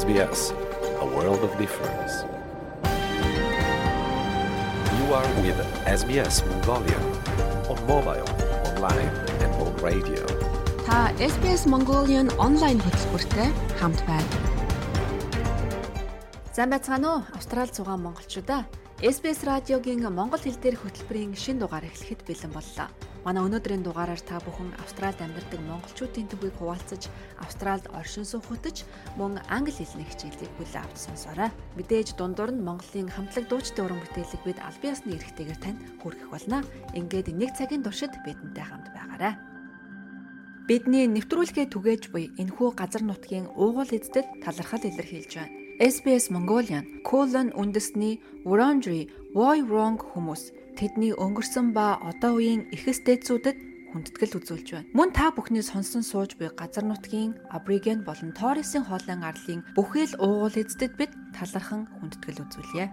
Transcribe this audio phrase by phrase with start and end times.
[0.00, 0.54] SBS,
[1.04, 2.14] a world of difference.
[4.96, 5.58] You are with
[6.00, 7.00] SBS Mongolia
[7.68, 8.28] on mobile,
[8.68, 9.12] online,
[9.44, 10.24] and on radio.
[10.86, 13.48] Та SBS Mongolian онлайн хөтөлбөртэй
[13.80, 14.28] хамт байна.
[16.56, 17.22] Сайн байцгаана уу?
[17.36, 18.64] Австрали зугаан монголчуудаа.
[19.02, 22.88] SBS радиогийн монгол хэл дээрх хөтөлбөрийн шин дугаар эхлэхэд бэлэн боллоо.
[23.22, 27.06] Манай өнөөдрийн дугаараар та бүхэн Австралид амьдардаг монголчуудын төвийг хуваалцаж,
[27.38, 28.82] Австралид оршин хөтөч
[29.14, 31.54] мөн англи хэлний хичээлийг хүлээн авч сонсоорой.
[31.78, 36.66] Мэдээж дундуур нь Монголын хамтлаг дуучдын уран бүтээлийг бид аль биесны эрхтэйгээр танд хүргэх болно.
[36.98, 39.38] Ингээд нэг цагийн туршид бидэнтэй хамт байгаарай.
[40.66, 45.54] Бидний нэвтрүүлгээ түгээж буй энэхүү газар нутгийн уугуул эздэд талархал илэрхийлж байна.
[45.82, 53.58] SBS Mongolian Colon үндэсний Wurundjeri Woi Wurrung хүмүүс тэдний өнгөрсөн ба одоо үеийн эхэс дээдсүүдэд
[53.92, 54.88] хүндэтгэл үзүүлж байна.
[54.96, 60.56] Мөн та бүхний сонсон сууж буй газар нутгийн Абориген болон Торресын хоолын арлын бүхэл уугуул
[60.56, 62.88] эздэд бид талархан хүндэтгэл үзүүлье.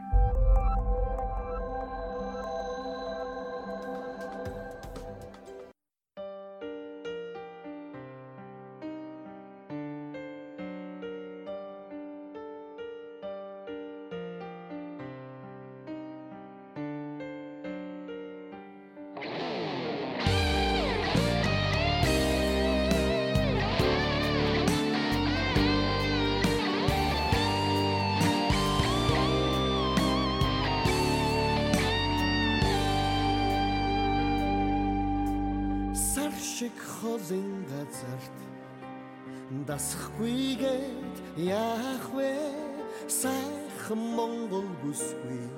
[43.10, 45.50] Сайхан монгол бүсгүй.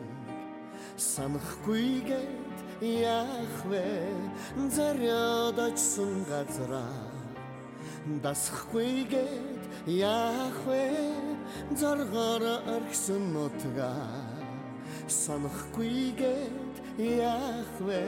[0.98, 3.86] Санахгүйгээд яах вэ
[4.76, 7.12] заряд очсон газраа
[8.24, 10.86] дасахгүйгээд яах вэ
[11.80, 12.44] заргаар
[12.76, 14.10] аргсан нутгаа
[15.08, 18.04] санахгүйгээд яах вэ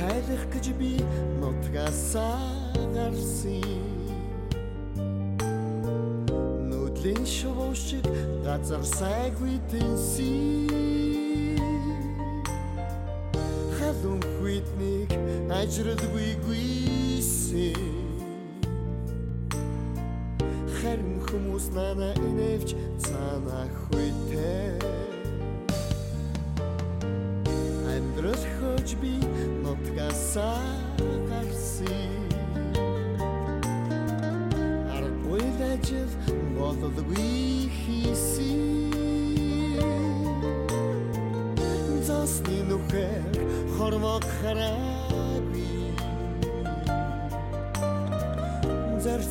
[0.00, 0.92] тайлах гэж би
[1.40, 3.99] нутгасаа гарсан
[7.00, 8.04] Нүдлийн шувуу шиг
[8.44, 10.68] газар сайгүй тэнсэн
[13.76, 15.08] Халуун хүйтнийг
[15.48, 17.80] ажралгүй гүйсэн
[20.76, 25.09] Харин хүмүүс нана иневч цаана хүйтээ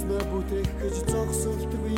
[0.10, 1.89] Зарсна бүтээх гэж зогсолтгүй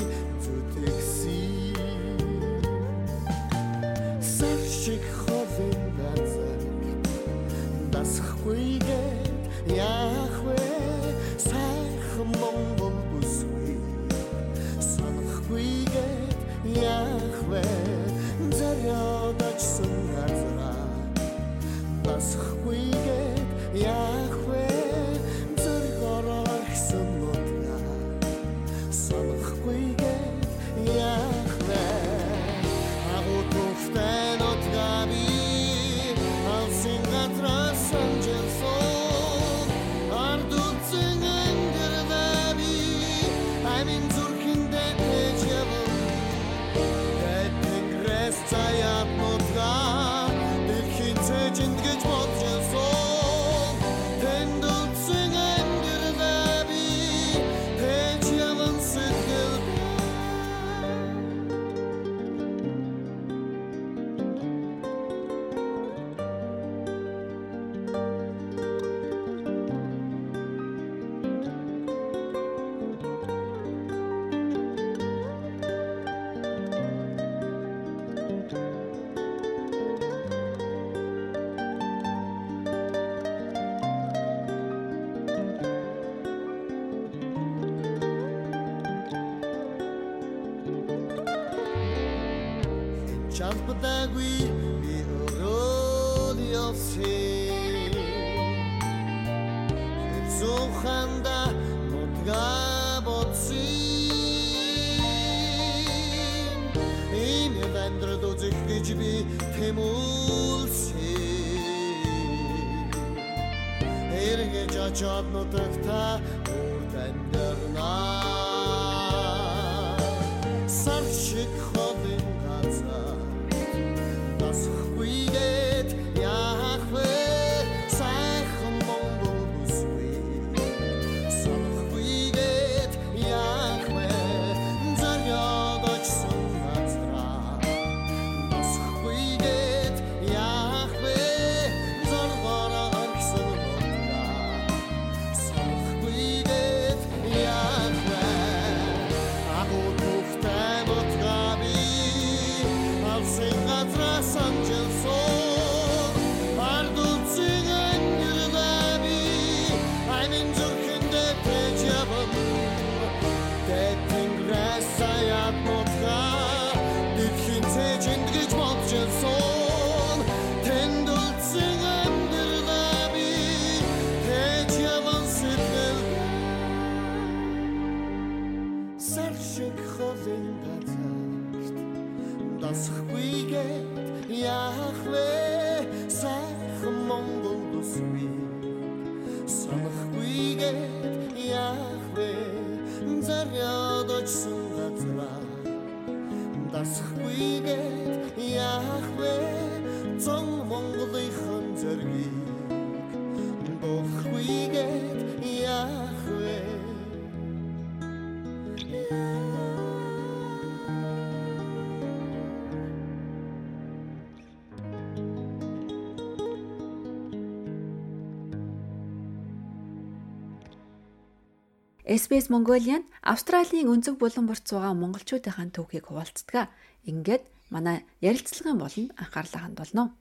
[222.31, 226.72] SBS Mongolian Австралийн өнцөг булан борт суугаа монголчуудынхаа түүхийг хуваалцдаг.
[227.04, 227.44] Ингээд
[227.75, 230.16] манай ярилцлагын болон анхаарлаа хандуулно.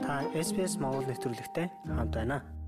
[0.00, 2.59] Та SBS Монгол нэвтрүүлэгтэй хамт байна.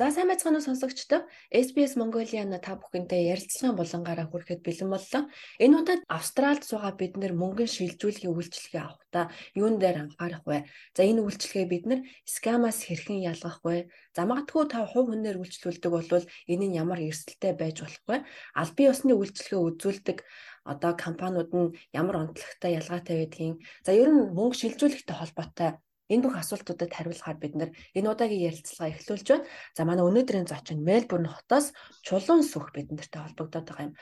[0.00, 1.28] За сайн байцгаана уу сонсогчдоо.
[1.52, 5.22] SBS Mongolian та бүхэнтэй ярилцлагын булангаараа хүрэхэд бэлэн боллоо.
[5.60, 9.24] Энэ удаад Австралид суугаа бид нэр мөнгөн шилжүүлэхийн үйлчлэгээ авахдаа
[9.60, 10.64] юун дээр анхаарах вэ?
[10.96, 13.92] За энэ үйлчлэгээ бид нэр скамаас хэрхэн ялгах вэ?
[14.16, 18.16] За магадгүй та хувь хүнээр үйлчлүүлдэг бол энэ нь ямар эрсдэлтэй байж болох вэ?
[18.56, 20.18] Аль бие усны үйлчлэгээ үзүүлдэг
[20.64, 23.60] одоо компаниуд нь ямар онцлогтой ялгаатай байдгийг.
[23.84, 25.76] За ер нь мөнгө шилжүүлэхтэй холбоотой
[26.12, 29.46] Энэ бүх асуултуудад хариулахаар бид нэр удаагийн ярилцлага эхлүүлж байна.
[29.76, 31.70] За манай өнөөдрийн зочин Мельбурн хотоос
[32.02, 33.94] Чулуун сүх бид нартай холбогдоод байгаа юм.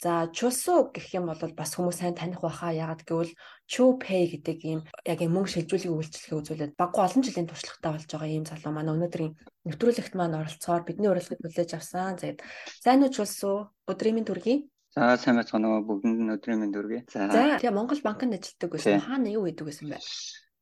[0.00, 3.36] За чулсуу гэх юм бол бас хүмүүс сайн таних байхаа ягаад гэвэл
[3.68, 8.32] Chupay гэдэг ийм яг юм мөнгө шилжүүлэх үйлчлэгээ үзүүлээд баггүй олон жилийн туршлагатай болж байгаа
[8.32, 9.36] ийм залуу манай өнөөдрийн
[9.68, 12.16] нэвтрүүлэгт маань оролцоор бидний урилгыг хүлээж авсан.
[12.16, 12.40] Тэгээд
[12.80, 13.56] сайн уу чулсуу
[13.92, 14.72] өдрийн минь төргий.
[14.96, 17.04] За сайн байцгаана уу бүгдэнд өдрийн минь төргий.
[17.12, 19.04] За тэгээ Монгол банкнд ажилладаг байсан.
[19.04, 20.00] Хаана юу хийдэг байсан бэ?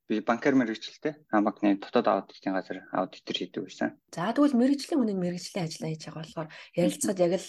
[0.08, 1.28] Би банкар мэрэгчлээ.
[1.28, 4.00] Хамагны дотоод аудитын газар аудитор хийдэг байсан.
[4.08, 6.48] За тэгвэл мэрэгжлийн үнэн мэрэгжлийн ажиллаа хийж байгаа болохоор
[6.80, 7.48] ярилцахад яг л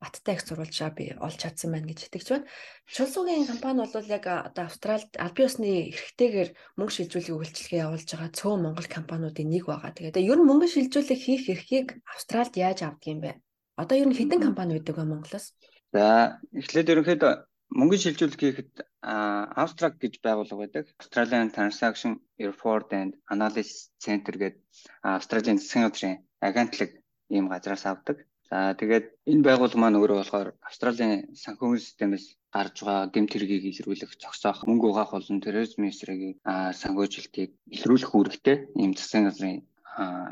[0.00, 2.46] баттай их зурвалжаа би олж чадсан байна гэж итгэж байна.
[2.86, 8.30] Чулсуугийн компани бол яг одоо Австралид аль бие усны эрхтэйгээр мөнгө шилжүүлэх үйлчлэгээ явуулж байгаа
[8.30, 9.92] цөөн Монгол компаниудын нэг байгаа.
[9.92, 13.42] Тэгээд ер нь мөнгө шилжүүлэх хийх эрхийг Австралид яаж авдаг юм бэ?
[13.74, 15.46] Одоо ер нь хэдэн компани байдаг вэ Монголоос?
[15.90, 17.32] За эхлээд ерөнхийдөө
[17.68, 18.72] мөнгөний шилжүүлэлт хийхэд
[19.02, 20.84] Австрак гэж байгууллага байдаг.
[21.02, 24.62] Australian Transaction Report and Analysis Center гэдэг
[25.04, 26.90] Австралийн засгийн газрын агентлаг
[27.28, 28.24] ийм газраас авдаг.
[28.48, 32.26] За тэгээд энэ байгууллага маань өөрөө болохоор Австралийн санхүүгийн системээс
[32.56, 36.40] гарч байгаа гэмт хэргийг илрүүлэх, зогсоох, мөнгө угаах болон терроризмын эсрэг
[36.80, 39.58] санхүүжилтийг илрүүлэх үүрэгтэй ийм засгийн газрын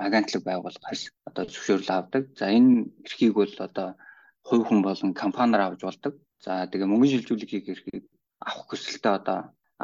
[0.06, 2.22] агентлаг байгууллагаас одоо зөвшөөрөл авдаг.
[2.38, 3.88] За энэ эрхийг бол одоо
[4.49, 6.14] хувь хүн болон компаниар авч болдог.
[6.44, 8.04] За тэгээ мөнгөний шилжүүлэхийг эрхийг
[8.48, 9.38] авах хүсэлтэд одоо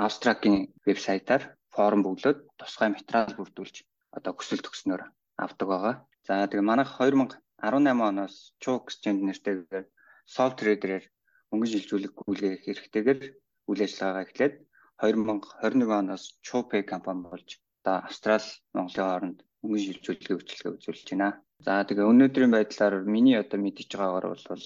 [0.07, 0.57] Австракийн
[0.87, 1.43] вебсайтаар
[1.75, 3.77] форум бөглөөд тусгай материал бүрдүүлж
[4.17, 5.03] одоо хүсэл төгснөөр
[5.45, 5.95] авдаг байгаа.
[6.27, 9.87] За тэгээ манайх 2018 оноос Chuk Exchange нэртэйгээр
[10.35, 11.05] Sol Trader-ээр
[11.51, 13.21] мөнгөний шилжүүлэх гүйлгээх хэрэгтэйгээр
[13.69, 14.55] үйл ажиллагаагаа эхлээд
[15.03, 17.49] 2021 оноос Chupay компани болж
[17.81, 21.29] одоо Австрал Монголын хооронд мөнгөний шилжүүлэхийг үйлчлэгээ үзүүлж байна.
[21.67, 24.65] За тэгээ өнөөдрийн байдлаар миний одоо мэдчихэж байгаагаар бол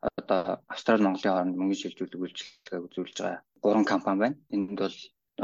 [0.00, 4.36] одоо Австрали Монголын хооронд мөнгөний шилжүүлэг үйлчилгээ үзүүлж байгаа гурван компани байна.
[4.54, 4.96] Энд бол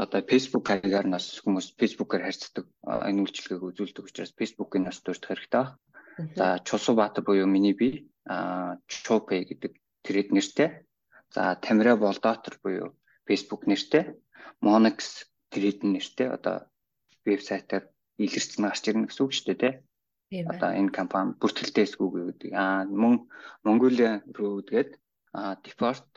[0.03, 5.61] одоо Facebook хаягаар нас хүмүүс Facebook-аар харьцдаг энэ үйлчилгээг үзүүлдэг учраас Facebook-ийг нас дуурдах хэрэгтэй
[5.61, 5.77] байна.
[6.37, 10.69] За Чулсуубаатар буюу миний би а Chopay гэдэг тэрэд нэртэй.
[11.33, 12.97] За Тамира Болдотор буюу
[13.29, 14.17] Facebook нэртэй.
[14.65, 16.65] Monex тэрэд нэртэй одоо
[17.25, 17.85] вебсайтаар
[18.17, 19.73] илэрсэн гарч ирнэ гэсэн үг шүү дээ тий.
[20.27, 22.51] Одоо энэ компани бүртгэлтэйсгүй гэдэг.
[22.51, 23.31] Аа мөн
[23.63, 24.91] Mongolia руу тэгээд
[25.63, 26.07] Deport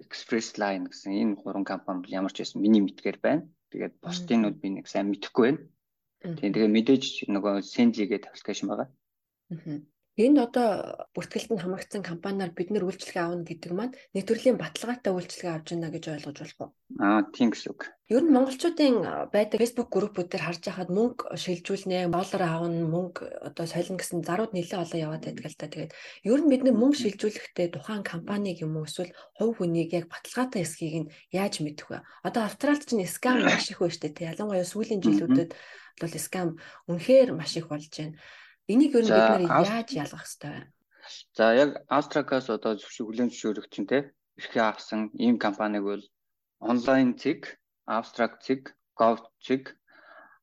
[0.00, 3.44] Express Line гэсэн энэ гурван компани бол ямар ч байсан миний мэдгээр байна.
[3.68, 5.60] Тэгээд бусдынууд би нэг сайн мэдэхгүй байна.
[6.40, 8.88] Тийм тэгээ мэдээж нөгөө Sendly гэдэг аппликейшн байгаа.
[10.18, 15.54] Энд одоо бүртгэлтэнд хамрагдсан компаниар бид нэр үйлчлэгээ авна гэдэг маань нэг төрлийн баталгаатай үйлчлэгээ
[15.54, 16.70] авч байна гэж ойлгож болох уу?
[16.98, 17.86] Аа тийм гэсэн үг.
[18.10, 23.64] Ер нь монголчуудын байдаг Facebook группүүд дээр харж байхад мөнгө шилжүүлнэ, доллар аавна, мөнгө одоо
[23.70, 25.70] солино гэсэн зарууд нэлээд олон яваад байдаг л та.
[25.70, 25.94] Тэгээд
[26.26, 30.66] ер нь бид нэр мөнгө шилжүүлэхдээ тухайн компаниг юм уу эсвэл хувь хүнийг яг баталгаатай
[30.66, 32.02] эсхийг нь яаж мэдэх вэ?
[32.26, 34.34] Одоо Австралид чинь скам маш их байна шүү дээ.
[34.34, 35.50] Ялангуяа сүүлийн жилүүдэд
[36.02, 36.48] бол скам
[36.90, 38.18] үнэхээр маш их болж байна.
[38.72, 40.62] Энийг ер нь бид нар яаж ялгах хэвтэй вэ?
[41.36, 43.98] За яг Астракаас одоо зөвшөөр хүлээн зөвшөөрөх чинь те
[44.36, 46.04] эрхээ авсан ийм компаниг бол
[46.60, 47.56] онлайн цэг
[47.88, 48.62] Abstract Zig,
[48.98, 49.64] GovZig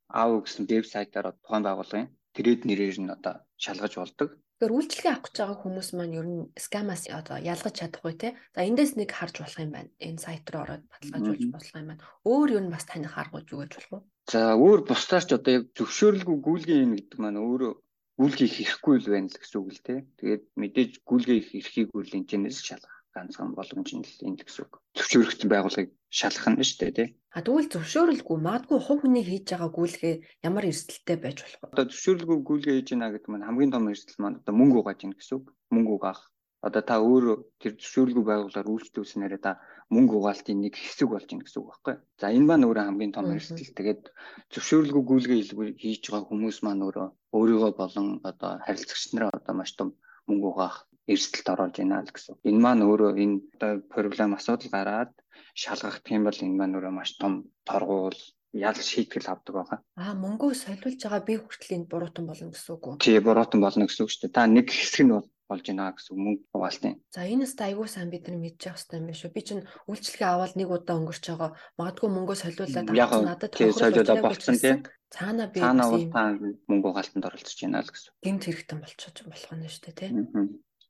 [0.10, 4.30] аав гэсэн вебсайтаар тухайн байгууллагын трейд нэрээр нь одоо шалгаж болдог.
[4.56, 8.30] Тэгэхээр үйлчлэгээ авах гэж байгаа хүмүүс маань ер нь скамаас одоо ялгаж чадахгүй те.
[8.56, 9.92] За эндээс нэг харж болох юм байна.
[10.00, 12.04] Энэ сайт руу ороод баталгаажуулж болох юм байна.
[12.24, 14.00] Өөр юу н бас таних аргууд юу гэж болох вэ?
[14.32, 17.74] За өөр бусдаарч одоо яг зөвшөөрлгүй гүйлгээ юм гэдэг маань өөрөө
[18.20, 19.96] гүйлгээ хийхгүй л байна л гэсэн үг л те.
[20.20, 24.74] Тэгээд мэдээж гүйлгээ хийхийг үл энэ чэнэс шалгах ганцхан боломж нь л энэ гэсэн үг.
[24.96, 27.10] Зөвшөөрөгдсөн байгууллагыг шалгах нь шүү дээ тий.
[27.36, 30.16] А тэгвэл зөвшөөрөлгүй магадгүй хувь хүний хийж байгаа гүйлгээ
[30.48, 31.72] ямар эрсдэлтэй байж болох вэ?
[31.76, 35.16] Одоо зөвшөөрлгүй гүйлгээ хийж байна гэдэг маань хамгийн том эрсдэл маань одоо мөнгө угааж байна
[35.20, 35.46] гэсэн үг.
[35.76, 36.22] Мөнгө угаах.
[36.66, 39.62] Одоо та өөрөө тэр зөвшөөрөлгүй байгууллагаар үйлчлүүлснээрээ та
[39.94, 41.96] мөнгө угаалтын нэг хэсэг болж байна гэсэн үг байхгүй.
[42.18, 43.78] За энэ маань өөрөө хамгийн том эрсдэл.
[43.78, 44.04] Тэгээд
[44.50, 45.42] зөвшөөрлгүй гүйлгээ
[45.78, 47.08] хийж байгаа хүмүүс маань өөрөө
[47.38, 49.94] өөрийгөө болон одоо харилцагч нараа одоо маш том
[50.26, 52.36] мөнгө угаах эрсдэлд оруулж байна л гэсэн.
[52.50, 55.12] Энэ маань өөрөө энэ одоо проблем асуудал гараад
[55.54, 57.34] шалгах юм бол энэ маань өөрөө маш том
[57.70, 58.18] торгуул
[58.56, 59.80] ял шийтгэл авдаг байгаа.
[60.02, 62.96] Аа мөнгөө солиулж байгаа би хүртэл энд буруутан болно гэсэн үг үү?
[63.04, 64.38] Тий, буруутан болно гэсэн үг шүү дээ.
[64.38, 66.96] Та нэг хэсэг нь бол болж байна гэсэн мөнгө угаалтын.
[67.14, 69.36] За энэс айгүй сайн бид нар мэдчих хэвээр юм байна шүү.
[69.36, 71.52] Би чинь үйлчлэгээ аваад нэг удаа өнгөрч байгаа.
[71.78, 74.76] Магадгүй мөнгөө солиулаад авсан надад тохиолдол болцсон тий.
[75.14, 76.24] Цаана би цаана бол та
[76.70, 78.12] мөнгө угаалтанд оролцож байна л гэсэн.
[78.26, 80.10] Гэмт хэрэгтэн болчихж болох нь шүү дээ тий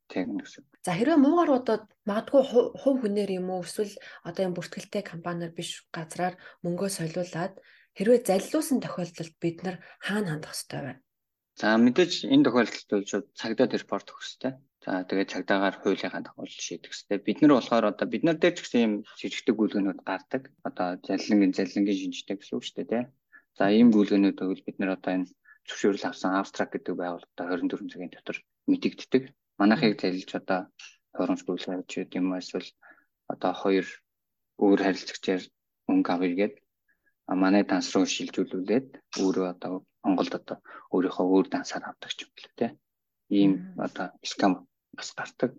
[0.10, 0.64] тэгнэ гэсэн.
[0.86, 2.42] За хэрвээ муугар удаад магадгүй
[2.78, 7.58] хувь хүнээр юм уу эсвэл одоо юм бүртгэлтэй компаниар биш газраар мөнгөө солиулаад
[7.98, 10.94] хэрвээ залилуулсан тохиолдолд бид нар хаана хандах ёстой вэ?
[11.60, 14.54] За мэдээж энэ тохиолдолд бол шууд цагдаад репорт өгөх ёстой.
[14.84, 17.18] За тэгээд цагдаагаар хуулийнхаа дагуу шийдэх ёстой.
[17.28, 20.44] Бид нар болохоор одоо бид нар дээр ч гэсэн юм шижигдэг гүйлгэнүүд гардаг.
[20.68, 23.04] Одоо залилангийн залилангийн шинжтэй гэсэн үг шүү дээ, тий.
[23.58, 25.32] За ийм гүйлгэнүүд бол бид нар одоо энэ
[25.68, 28.38] зөвшөөрөл авсан абстракт гэдэг байгууллагатай 24 цагийн дотор
[28.70, 29.24] мэдэгддэг
[29.60, 30.60] манайхыг залилж одоо
[31.18, 32.70] хоромж бүлгэж гэдэг юм эсвэл
[33.34, 33.88] одоо хоёр
[34.64, 35.44] өөр харилцагчаар
[35.88, 36.48] мөнгө авъя
[37.42, 38.88] манай данс руу шилжүүлүүлээд
[39.24, 39.74] өөрөө одоо
[40.06, 40.58] Монголд одоо
[40.94, 42.68] өөрийнхөө өөр дансаар авдаг ч юм бэл тэ.
[43.34, 45.52] Ийм одоо скам бас гардаг.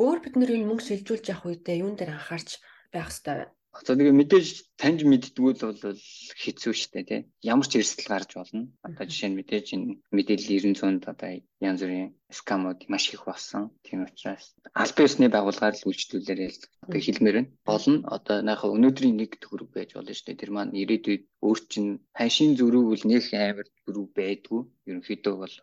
[0.00, 2.60] Өөр бид нэр энэ мөнгө шилжүүлж явах үедээ юун дээр анхаарч
[2.92, 3.52] байх вэ?
[3.72, 6.00] За тэгээ мэдээж таньж мэддгүүл бол
[6.42, 7.20] хэцүү шттэ тий.
[7.52, 8.68] Ямар ч эрсдэл гарч болно.
[8.86, 11.30] Одоо жишээ нь мэдээж энэ мэдээлэл 900-д одоо
[11.68, 13.72] янз бүрийн скамууд маш их болсон.
[13.80, 14.44] Тийм учраас
[14.76, 16.50] аль биесны байгууллагаар л үйлчлүүлээрээ
[16.84, 17.52] одоо хэлмээр байна.
[17.70, 17.96] Болно.
[18.16, 20.40] Одоо нааха өнөөдрийн нэг төгрөг байж болно дээ.
[20.40, 24.60] Тэр маань ирээдүйд өөр чинь ханшийн зөрүүг бол нэг амар зөрүү байдгүй.
[24.88, 25.54] Ерөнхийдөө бол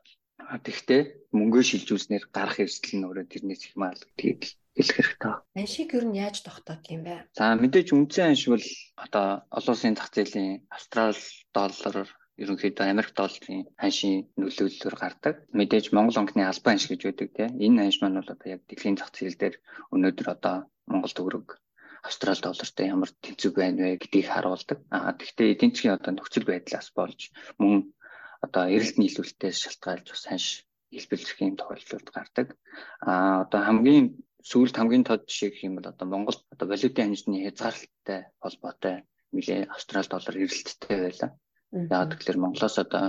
[0.65, 1.01] Тэгэхдээ
[1.37, 4.43] мөнгөө шилжүүлснээр гарах эрсдэл нь өөрөө тэрнээс их маа л тэгээд
[4.79, 5.33] хэлэх хэрэгтэй.
[5.59, 7.27] Аншиг ер нь яаж тогтоох юм бэ?
[7.35, 11.19] За мэдээж үндсэн анш бол одоо олон улсын зах зээлийн австрал
[11.51, 12.07] доллар
[12.39, 15.35] ерөнхийдөө Америк долларын ханшийн нөлөөллөөр гардаг.
[15.51, 17.51] Мэдээж Монгол онцны албан анш гэж байдаг тийм.
[17.59, 19.55] Энэ анш маань бол одоо яг дэлхийн зах зээл дээр
[19.91, 20.55] өнөөдөр одоо
[20.87, 21.47] Монгол төгрөг
[22.07, 24.79] австрал доллартай ямар тэнцүү байна вэ гэдгийг харуулдаг.
[24.95, 27.19] Аа тэгвэл эдийн засгийн одоо нөхцөл байдлаас болж
[27.59, 27.91] мөн
[28.45, 30.47] одоо эрэлт нийлүүлэлтээс шалтгаалж бас ханш
[30.95, 32.47] хэлбэлцэх юм тохиолдлууд гардаг.
[33.03, 34.05] Аа одоо хамгийн
[34.43, 38.95] сүүлд хамгийн тод жишээ гэх юм бол одоо Монгол одоо валютын хэмжээний хязгаарлалттай холбоотой
[39.35, 41.31] нэлээ австрал доллар эрэлттэй байлаа.
[41.75, 43.03] Яг тэгэхээр Монголоос одоо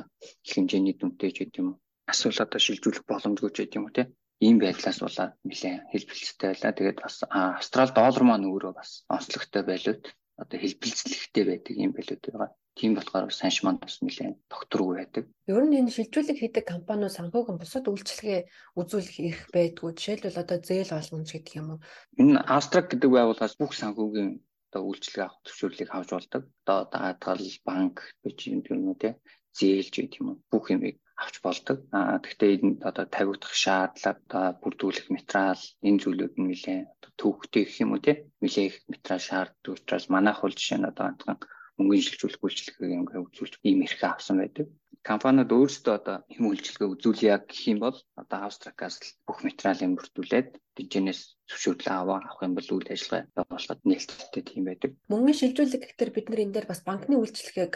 [0.45, 1.69] их хэмжээний дүнтэй ч гэдэг юм
[2.11, 4.09] асуул одоо шилжүүлэх боломжгүй ч юм уу тийм
[4.41, 6.73] ийм байдлаас болоод нэлээ хэлбэлцтэй байлаа.
[6.77, 10.03] Тэгээд бас австрал доллар маань өөрөө бас онцлогтой байлууд
[10.43, 12.51] одоо хэлбэлцлэгтэй байдаг юм байлууд байгаа.
[12.79, 15.25] Тийм болохоор санш манд бас нэлээд докторгүй байдаг.
[15.53, 18.41] Ер нь энэ шилжүүлэг хийдэг компаниуд санхүүгийн бусад үйлчлэгээ
[18.81, 19.91] үзүүлэх эрх байдгүй.
[19.93, 21.81] Жишээлбэл одоо зээл олгомж гэдэг юм уу?
[22.21, 24.31] Энэ Астрак гэдэг байгууллагаас бүх санхүүгийн
[24.71, 26.43] одоо үйлчлэг авах зөвшөөрлийг авч болдог.
[26.63, 29.19] Одоо даатгал, банк гэж юм юм те
[29.59, 30.39] зээлж гэдэг юм уу?
[30.51, 31.79] Бүх юмыг авч болдог.
[31.97, 37.77] Аа гэхдээ энэ одоо тавигдах шаардлага, одоо бүрдүүлэх материал энэ зүйлүүд нь нэлээд төвхтэй гэх
[37.85, 41.39] юм уу те нэлээд их материал шаарддаг учраас манайх бол жишээ нь одоо хандхан
[41.81, 44.69] мөнгөний шилжүүлэх үйлчлэгийг ингээ үзүүлж ийм эрхээ авсан байдаг.
[45.01, 51.41] Компаниуд өөрсдөө одоо хэм үйлчлэгээ үзүүлье гэх юм бол одоо Австракаас бүх материалыг бүрдүүлээд дижнээс
[51.49, 54.91] зөвшөөрлөө аваа авах юм бол үйл ажиллагаа явуулахад нээлттэй тийм байдаг.
[55.09, 57.75] Мөнгөний шилжүүлэг гэхээр бид нар энэ дээр бас банкны үйлчлэгийг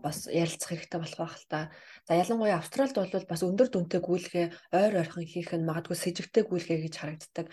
[0.00, 1.60] бас ярилцах хэрэгтэй болох байх л та.
[2.08, 6.32] За ялангуяа Австралид бол бас өндөр дүнтэй гүйлгээ ойр ойрхон хийх нь магадгүй с ิจ
[6.32, 7.46] гтэй гүйлгээ гэж харагддаг.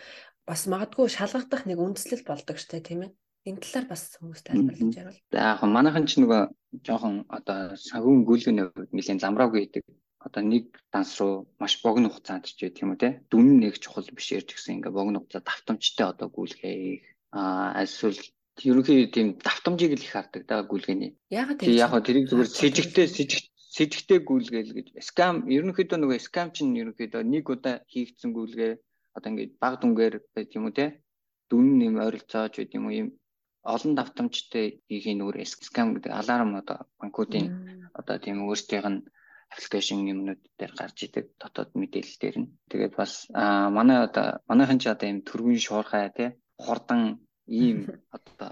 [0.45, 3.11] Бас магадгүй шалгагдах нэг үндслэл болдог штэ тийм ээ.
[3.49, 5.17] Энэ талаар бас хүмүүс тайлбарлаж ярил.
[5.33, 6.41] За яг манайхан ч нөгөө
[6.85, 9.83] жоохон одоо сагүүн гүйлгээний нэлээд замраагүй гэдэг.
[10.25, 13.25] Одоо нэг данс руу маш богино хугацаанд ч юм уу те.
[13.29, 14.81] Дүн нэг чухал биш ярьж гисэн.
[14.81, 17.01] Ингээ богино хугацаа давтамжтай одоо гүйлгээ
[17.33, 18.17] а эсвэл
[18.61, 21.13] ерөнхий тийм давтамжийг л их хардаг да гүйлгээний.
[21.29, 24.87] Ягаад тийм яг тэрийг зүгээр сэжигтэй сэжигтэй гүйлгээл гэж.
[25.03, 28.73] Скам ерөнхийдөө нөгөө скам чинь ерөнхийдөө нэг удаа хийгдсэн гүйлгээ
[29.15, 30.85] одоо ингээ баг дүнгээр байт юм уу те
[31.49, 33.09] дүн нэм ойролцоож байт юм уу юм
[33.73, 37.45] олон давтамжтай хийхин өөр скам гэдэг аларм одоо банкуудын
[37.99, 39.01] одоо тийм өөрсдийнх нь
[39.53, 42.51] аппликейшн юмнууд дээр гарч идэг дотоод мэдээлэл дээр нь.
[42.69, 46.29] Тэгээд бас аа манай одоо манайхан ч одоо ийм төргийн шуурхай тий
[46.65, 47.01] хордон
[47.61, 47.77] ийм
[48.17, 48.51] одоо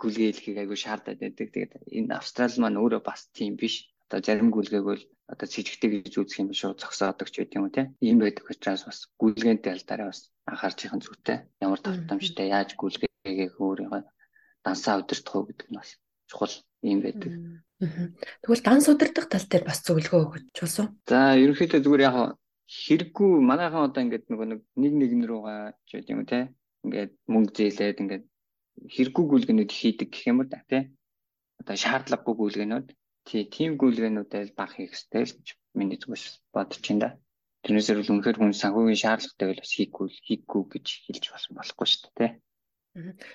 [0.00, 1.48] гүлгээлхийг айгүй шаардаад байдаг.
[1.54, 3.74] Тэгээд энэ Австрали маань өөрөө бас тийм биш.
[4.06, 7.74] Одоо зарим гүлгээг бол одоо сэжигтэй гэж үзэх юм шүү зогсоодог ч байт юм уу
[7.76, 7.86] тий.
[8.00, 11.44] Ийм байдаг учраас бас гүлгээний талдаараа бас анхаарч ихын зүйтэй.
[11.60, 14.02] Ямар тавтамжтай яаж гүлгээгээ өөрийгөө
[14.64, 15.90] дансаа удирдах уу гэдэг нь бас
[16.32, 17.32] чухал юм байдаг.
[17.78, 20.96] Тэгвэл дан судардах тал дээр бас зөвлөгөө өгч болсон.
[21.04, 22.16] За ерөнхийдөө зүгээр яг
[22.68, 26.52] хэрэггүй манайхан одоо ингээд нөгөө нэг нэгэн рүүгээ ч гэдэг юм те
[26.84, 28.24] ингээд мөнгө зээлээд ингээд
[28.92, 30.92] хэрэггүй гүйлгэнүүд хийдэг гэх юм да те
[31.60, 32.86] одоо шаардлагагүй гүйлгэнүүд
[33.28, 37.10] тий тийм гүйлгэнүүдэл баг хийх хэрэгтэй л гэж миний зүгээс бодож байна да.
[37.62, 42.00] Тэрнээсээр бол үнэхээр хүн санхүүгийн шаардлагатай бол бас хийхгүй хийхгүй гэж хэлж бас болохгүй шүү
[42.08, 42.28] дээ те.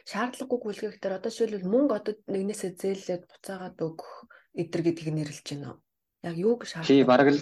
[0.09, 4.11] Шаардлагагүй гүйлгээхтэр одоо жишээлбэл мөнгө одоо нэгнээсээ зээлээд буцаагаад өгөх
[4.57, 5.79] эдэр гэдгийг нэрлэж байна уу?
[6.25, 6.89] Яг юуг шаардлагагүй?
[6.89, 7.39] Тий, бараг л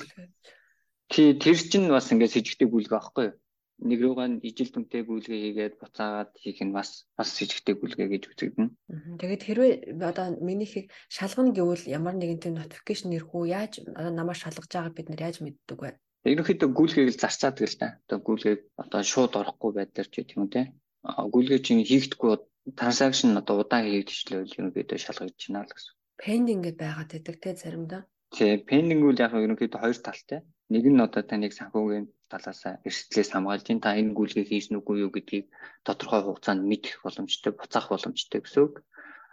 [1.07, 3.35] тий тэр чинь бас ингээд сэжигтэй гүйлгээ аахгүй юу?
[3.81, 8.69] Нэг руугаа ижил дүнтэй гүйлгээ хийгээд буцаагаад хийх нь бас бас сэжигтэй гүйлгээ гэж үзэгдэнэ.
[9.17, 9.73] Тэгээд хэрвээ
[10.05, 13.49] одоо минийхийг шалгана гэвэл ямар нэгэн тийм нотификейшн ирэх үү?
[13.57, 15.97] Яаж намайг шалгаж байгааг бид нар яаж мэддэг вэ?
[16.29, 17.87] Ерөнхийдөө гүйлгээг л зарцаадаг л та.
[18.05, 20.69] Одоо гүйлгээг одоо шууд орохгүй байдлаар ч гэх юм те
[21.03, 22.37] гүйлгээ чинь хийгдэхгүй
[22.77, 25.93] транзакшн одоо удаан хийгдчихлээ ерөнхийдөө шалгаж байна л гэсэн.
[26.21, 28.01] Пендинг гэдээ байгаад байдаг те заримдаа.
[28.35, 30.39] Тий, пендинг үл яг ерөнхийдөө хоёр талтай.
[30.69, 35.11] Нэг нь одоо таныг санхүүгийн талаас эрсдлээс хамгаалж ин та энэ гүйлгээ хийсэн үгүй юу
[35.11, 35.51] гэдгийг
[35.83, 38.75] тодорхой хугацаанд мэдэх боломжтой, буцаах боломжтой гэсэн үг.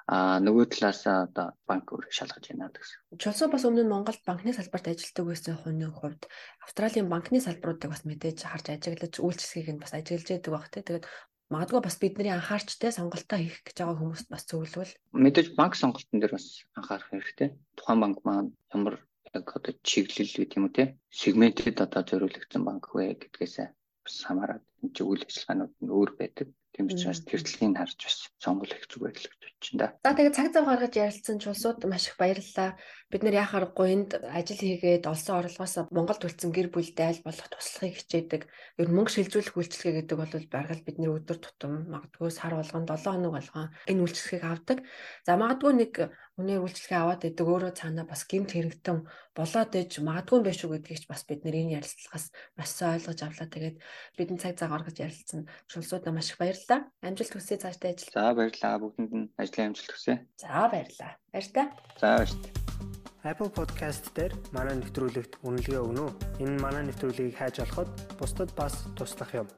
[0.08, 3.20] А нөгөө талаас одоо банк өөр шалгаж байна гэсэн.
[3.20, 6.32] Чулсуу бас өмнө нь Монголд банкны салбарт ажилладаг байсан хүний хувьд
[6.64, 10.80] Австралийн банкны салбаруудыг бас мэдээж харж ажиглаж үйлчлэгийг нь бас ажиглаж яадаг баг те.
[10.80, 11.04] Тэгээд
[11.52, 16.36] магадгүй бас бидний анхаарчтай сонголтоо хийх гэж байгаа хүмүүст бас зөвлөвөл мэдээж банк сонголтын дээр
[16.36, 17.48] бас анхаарах хэрэгтэй.
[17.76, 19.00] Тухайн банк маань ямар
[19.34, 20.84] яг одоо чиглэл үү тийм үү те
[21.20, 23.56] сегментэд одоо зориулагдсан банк вэ гэдгээс
[24.04, 26.48] бас хамаарат энэ чинь үйл ажиллагаанууд нь өөр байдаг.
[26.72, 29.86] Тийм учраас тэрдлийг харж бас сонгол их зүгээр л гэж бодчих да.
[30.04, 32.78] За тэгээд цаг зав гаргаж ярилцсан чулсууд маш их баярлалаа.
[33.08, 37.96] Бид нар яхаар гуйнд ажил хийгээд олсон орлогоос Монголд үлдсэн гэр бүлдээ аль болох туслахыг
[38.04, 38.42] хичээдэг.
[38.76, 43.08] Ер нь мөнгө шилжүүлэх үйлчлэгээ гэдэг бол баргал бидний өдөр тутам магадгүй сар болгон 7
[43.08, 44.78] хоног болгон энэ үйлчлэгийг авдаг.
[45.24, 45.92] За магадгүй нэг
[46.38, 51.02] Хүний үйлчлэгээ аваад идэг өөрөө цаанаа бас гэмт хэрэгтэн болоод иж магадгүй байх шүү гэдгийг
[51.02, 53.50] ч бас бид нэр энэ ярилцлагаас маш сайн ойлгож авлаа.
[53.50, 53.76] Тэгээд
[54.14, 56.86] бидний цаг цаг гаргаж ярилцсан шулсуудаа маш их баярлалаа.
[57.02, 58.14] Амжилт хүсье цаашдаа ажил.
[58.14, 58.78] За баярлалаа.
[58.78, 60.14] Бүгдэнд нь ажлын амжилт хүсье.
[60.38, 61.18] За баярлалаа.
[61.34, 61.66] Баяртай.
[61.98, 62.97] За баяртай.
[63.26, 66.12] Apple Podcast дээр манай нэвтрүүлэгт үнэлгээ өгнө үү?
[66.38, 69.50] Энэ манай нэвтрүүлгийг хайж олоход бусдад бас туслах юм.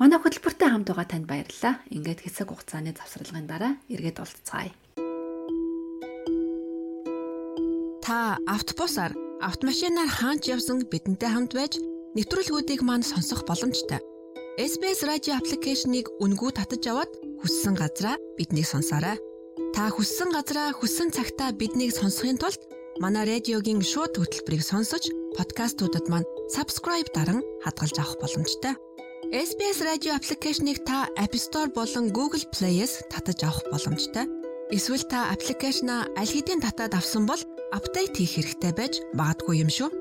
[0.00, 1.84] Манай хөтөлбөртэй хамт байгаа танд баярлалаа.
[1.92, 4.72] Ингээд хэсэг хугацааны завсралгын дараа эргээд уулзцаая.
[8.00, 9.12] Та автобусаар,
[9.44, 11.76] автомашинаар хаанч явсан бидэнтэй хамт байж
[12.16, 14.00] нэвтрүүлгүүдийг манд сонсох боломжтой.
[14.56, 17.12] SBS радио аппликейшнийг үнгүй татаж аваад
[17.44, 19.20] хүссэн газраа биднийг сонсоорой.
[19.76, 22.56] Та хүссэн газраа хүссэн цагтаа биднийг сонсохын тулд
[22.96, 28.80] манай радиогийн шууд хөтөлбөрийг сонсож подкастуудад маань subscribe даран хадгалж авах боломжтой.
[29.28, 34.24] SBS радио аппликейшнийг та App Store болон Google Play-с татаж авах боломжтой.
[34.72, 39.92] Эсвэл та аппликейшнаа аль хэдийн татаад авсан бол апдейт хийх хэрэгтэй байж магадгүй юм шүү.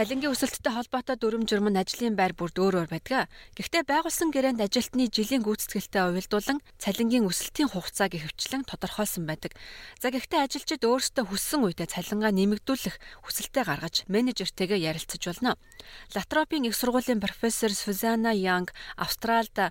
[0.01, 3.29] Цалингийн өсөлттэй холбоотой дүрм журм нь ажлын байр бүрд өөр өөр байдаг.
[3.53, 9.53] Гэхдээ байгуулсан гэрээнд ажилтны жилийн гүйцэтгэлтэй уялдуулан цалингийн өсөлтийн хугацааг ихэвчлэн тодорхойлсон байдаг.
[10.01, 12.97] За гэхдээ ажилчид өөрсдөө хүссэн үедээ цалингаа нэмэгдүүлэх
[13.29, 15.61] хүсэлтээ гаргаж менежертэйгээ ярилцаж болно.
[16.17, 19.69] Латропийн их сургуулийн профессор Сузана Янг Австралид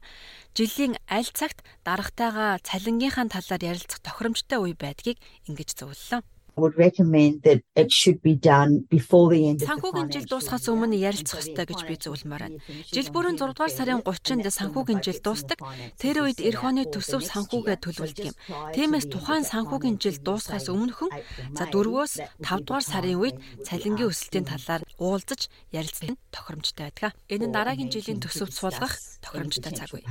[0.54, 5.18] жилийн аль цагт дарагтайгаа цалингийнхаа талаар ярилцах тохиромжтой үе байдгийг
[5.50, 6.22] ингэж зөвлөлөө
[6.60, 10.66] would recommend that it should be done before the end of the Санхүүгийн жил дуусахаас
[10.68, 12.60] өмнө ярилцах ёстой гэж би зөвлөмөр байна.
[12.94, 15.58] Жил бүрийн 6 дугаар сарын 30-нд санхүүгийн жил дуусдаг.
[15.96, 18.36] Тэр үед эх оны төсөв санхүүгээ төлөвлөдөг юм.
[18.76, 21.10] Тиймээс тухайн санхүүгийн жил дуусахаас өмнөхөн
[21.56, 22.12] за 4-өөс
[22.44, 27.12] 5 дугаар сарын үед цалингийн өсөлтийн талаар уулзаж ярилцах нь тохиромжтой байдаг.
[27.32, 28.94] Энэ нь дараагийн жилийн төсөвт суулгах
[29.24, 30.04] тохиромжтой цаг үе.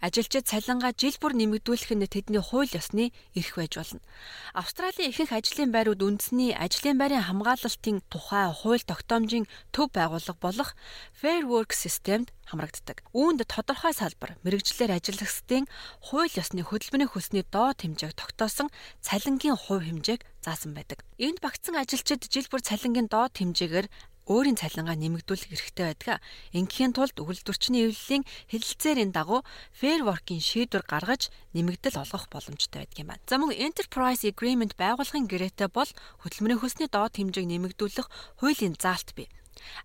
[0.00, 4.00] Ажилчид цалингаа жил бүр нэмэгдүүлэх нь тэдний хууль ёсны эрх байж болно.
[4.56, 9.44] Австралийн ихэнх ажлын байрууд үндэсний ажлын байрын хамгаалалтын тухай хууль тогтоомжийн
[9.76, 10.70] төв байгууллага болох
[11.12, 13.04] Fair Work системд хамрагддаг.
[13.14, 15.70] Үүнд тодорхой салбар мэрэгжлэр ажиллагчдын
[16.02, 18.68] хууль ёсны хөдөлмөрийн хөлсний доод хэмжээг тогтоосон
[19.04, 21.04] цалингийн хувь хэмжээг заасан байдаг.
[21.20, 23.86] Энд багтсан ажилчид жил бүр цалингийн доод хэмжээгээр
[24.30, 26.22] өөрийн цалингаа нэмэгдүүлэх эрхтэй байдаг.
[26.54, 29.42] Ингийн тулд өгүүлбэрчний эвлэлийн хэлэлцээрийн дагуу
[29.74, 33.26] Fair Work-ийн шийдвэр гаргаж нэмэгдэл олгох боломжтой байдаг юм байна.
[33.26, 35.90] За мөн Enterprise Agreement байгууллагын гэрээтэй бол
[36.22, 38.06] хөдөлмөрийн хөлсний доод хэмжээг нэмэгдүүлэх
[38.38, 39.26] хуулийн заалт бий.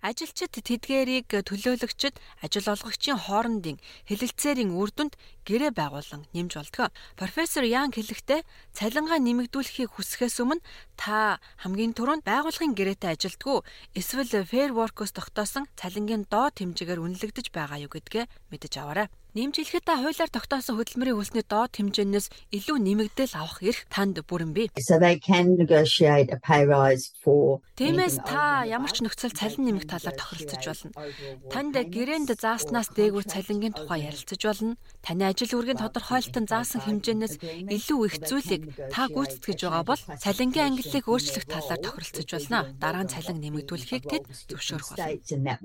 [0.01, 3.77] Ажилчид тэдгээрийг төлөөлөгчд ажил олгогчийн хоорондын
[4.09, 5.13] хэлэлцээрийн үр дүнд
[5.47, 6.89] гэрээ байгуулан нэмж болдог.
[7.19, 8.41] Профессор Ян хэлэхдээ
[8.73, 10.65] цалингаа нэмэгдүүлэхийг хүсэхээс өмнө
[10.97, 13.61] та хамгийн түрүүнд байгууллагын гэрээтэй ажилдгүй
[13.99, 19.07] эсвэл Fair Work-оос тогтоосон цалингийн доод хэмжээгээр үнэлэгдэж байгаа юу гэдгээ мэдэж аваарай.
[19.35, 24.71] Нэмжлэхэд та хуулиар тогтоосон хөдөлмөрийн хөлсний доод хэмжээнээс илүү нэмэгдэл авах эрх танд бүрэн бий.
[27.75, 30.95] Тиймээс та ямар ч нөхцөл цалин нэмэх талаар тохиролцож болно.
[31.51, 34.79] Танд гэрээнд зааснаас дээгүүр цалингийн тухай ярилцаж болно.
[35.03, 37.35] Таны ажил үргийн тодорхойлолтон заасан хэмжээнээс
[37.75, 42.71] илүү их зүйлийг та гүйцэтгэж байгаа бол цалингийн ангиллыг өөрчлөх талаар тохиролцож болно.
[42.79, 45.59] Дараа нь цалин нэмэгдүүлэхийг тэд зөвшөөрөх болно.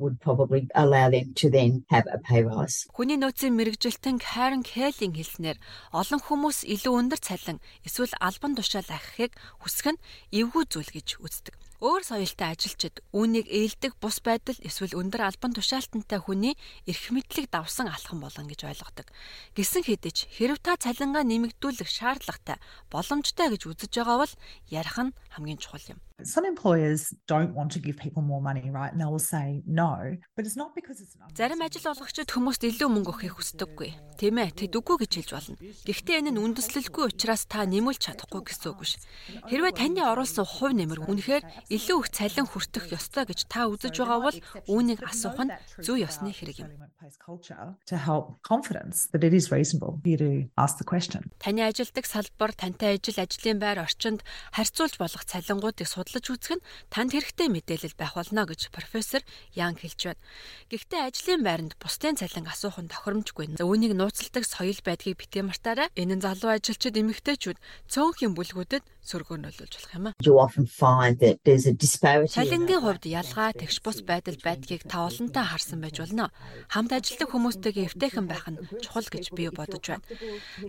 [2.91, 5.61] Хүний нөөцийн мэрэгжилтэн Карен Келлин хэлснээр
[5.93, 11.61] олон хүмүүс илүү өндөр цалин эсвэл албан тушаал ахихыг хүсэх нь эвгүй зүйл гэж үздэг.
[11.81, 16.57] Өөр соёлтой ажилчид үүнийг ээлдэг бус байдал эсвэл өндөр албан тушаалтантай хүний
[16.89, 19.09] эрх мэдлийг давсан алхам болно гэж ойлгодог.
[19.57, 22.61] Гэсэн хэдий хэрв та цалингаа нэмэгдүүлэх шаардлагатай
[22.93, 24.35] боломжтой гэж үзэж байгаа бол
[24.69, 26.01] ярих нь хамгийн чухал юм.
[26.25, 28.93] Some employers don't want to give people more money, right?
[28.93, 32.89] And they will say no, but it's not because it's Зарим ажил олгогчид хүмүүст илүү
[32.91, 33.91] мөнгө өгөхийг хүсдэггүй.
[34.21, 35.57] Тийм ээ, тэд үгүй гэж хэлж болно.
[35.87, 39.01] Гэхдээ энэ нь үндэслэлгүй учраас та нэмүүлж чадахгүй гэсэн үг биш.
[39.49, 44.21] Хэрвээ таны оруулсан хувь нэмэр үнэхээр илүү их цалин хүртэх ёстой гэж та үзэж байгаа
[44.21, 46.71] бол үүнийг асуух нь зүй ёсны хэрэг юм.
[47.01, 51.31] workplace culture to help confidence that it is reasonable for you to ask the question.
[51.39, 57.15] Таны ажилдаг салбар, тантай ажил, ажлын байр орчинд харьцуулж болох цалингуудыг судлаж үзэх нь танд
[57.15, 59.23] хэрэгтэй мэдээлэл байх болно гэж профессор
[59.55, 60.23] Янг хэлж байна.
[60.67, 63.55] Гэхдээ ажлын байранд бусдын цалин асуух нь тохиромжгүй.
[63.63, 65.89] Үүнийг нууцладаг соёл байдгийг битгий мартаарай.
[65.95, 70.15] Энэ нь залуу ажилчид эмэгтэйчүүд цөөнхийн бүлгүүдэд сөргөөнөлүүлж болох юм а.
[70.21, 72.37] You often find that there's a disparity.
[72.37, 76.31] in Цалингийн хувьд ялгаа тэгш бус байдал байдгийг та олонтаа харсан байж болно.
[76.69, 80.05] Хамт ажилладаг хүмүүстэйгээ эвтэйхэн байх нь чухал гэж би бодож байна.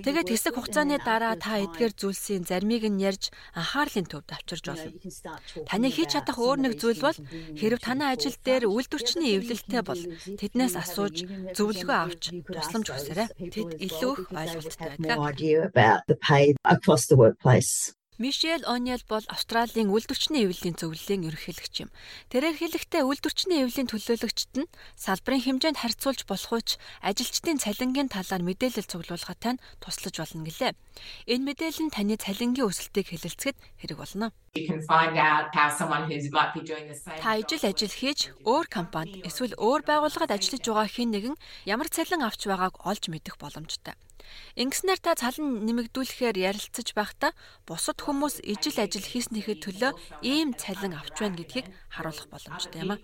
[0.03, 4.91] Тэгээд хэсэг хугацааны дараа та эдгээр зүйлсийн заримыг нь ярьж анхаарлын төвд авчирж болно.
[5.67, 7.17] Таны хийж чадах өөр нэг зүйл бол
[7.59, 10.01] хэрв танай ажил дээр үйлдвэрчний эвлэлтэй бол
[10.39, 11.15] тэднээс асууж
[11.55, 13.29] зөвлөгөө авч тусламж хүсээрэй.
[13.53, 15.21] Тэд илүү их ойлголттой байдаг.
[18.21, 21.89] Мишель Онел бол Австралийн үйлдвэрчний эвлэлийн зөвлөлийн ерөнхийлөгч юм.
[22.29, 28.85] Тэрээр хэлэхдээ үйлдвэрчний эвлэлийн төлөөлөгчд нь салбарын хэмжээнд харьцуулж болох үуч ажилчдын цалингийн талаар мэдээлэл
[28.85, 30.77] цуглуулгатай нь туслаж болно гэлээ.
[31.33, 34.29] Энэ мэдээлэл нь таны цалингийн өсөлтийг хэлэлцэхэд хэрэг болно.
[37.25, 42.21] Та ижил ажил хийж өөр компанид эсвэл өөр байгууллагад ажиллаж байгаа хэн нэгэн ямар цалин
[42.21, 43.97] авч байгааг олж мэдэх боломжтой.
[44.55, 47.31] Ингэснээр та цалин нэмэгдүүлэхээр ярилцаж байхдаа
[47.67, 49.91] бусад хүмүүс ижил ажил хийснийхээ төлөө
[50.25, 52.99] ийм цалин авч байна гэдгийг харуулах боломжтой юм а.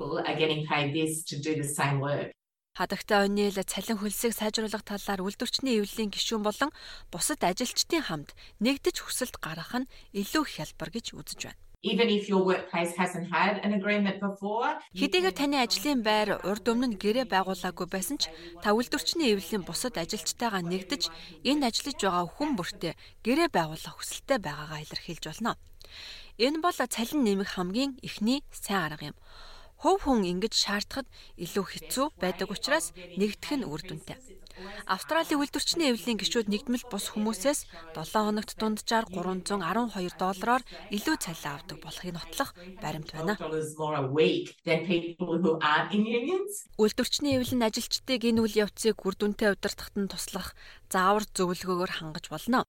[2.77, 6.69] Хадагтай O'Neil цалин хөлсийг сайжруулах талаар үйлдвэрчний эвлэлийн гишүүн болон
[7.10, 11.66] бусад ажилчдын хамт нэгдэж хүсэлт гаргах нь илүү хялбар гэж үзэж байна.
[11.84, 16.98] Even if your workplace hasn't had an agreement before, хэдийгээр таны ажлын байр урд өмнө
[16.98, 18.34] гэрээ байгуулаагүй байсан ч
[18.66, 21.13] та үйлдвэрчний эвлэлийн бусад ажилчтайгаа нэгдэж
[21.46, 25.54] энд ажиллаж байгаа хүн бүртээ гэрээ байгуулах хүсэлтэй байгаагаа илэрхийлж болно.
[26.42, 29.18] Энэ бол цалин нэмэх хамгийн эхний сайн арга юм.
[29.78, 31.06] Хөв хүн ингэж шаардахад
[31.38, 32.90] илүү хэцүү байдаг учраас
[33.22, 34.18] нэгдэх нь үр дүнтэй.
[34.88, 37.60] Австралийн үйлдвэрчний эвлэлийн гишүүд нэгдмэл бус хүмүүсээс
[37.93, 42.50] 7 хоногт дунджаар 312 доллараар илүү цалин авдаг болохыг нотлох
[42.82, 43.36] баримт байна.
[46.82, 50.56] Үйлдвэрчний эвлэн ажилчдыг энэ үйл явцыг үр дүнтэй удирдахад нь туслах
[50.89, 52.65] заавар зөвлөгөөгөөр хангаж болно.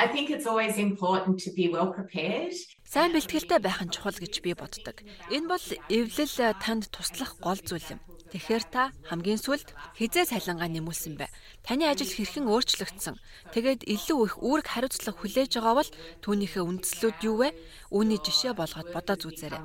[0.00, 2.56] I think it's always important to be well prepared.
[2.88, 4.96] Сайн бэлтгэлтэй байх нь чухал гэж би боддог.
[5.28, 8.00] Энэ бол эвлэл танд туслах гол зүйл юм.
[8.30, 11.26] Тэгэхээр та хамгийн сүлд хизээ цалингаа нэмүүлсэн бай.
[11.66, 13.18] Таны ажил хэрхэн өөрчлөгдсөн.
[13.50, 15.90] Тэгээд илүү их үүрэг хариуцлага хүлээж байгаа бол
[16.22, 17.50] түүнийхээ үндслүүд юу вэ?
[17.90, 19.58] Үүний жишээ болгоод бодож үзээрэй.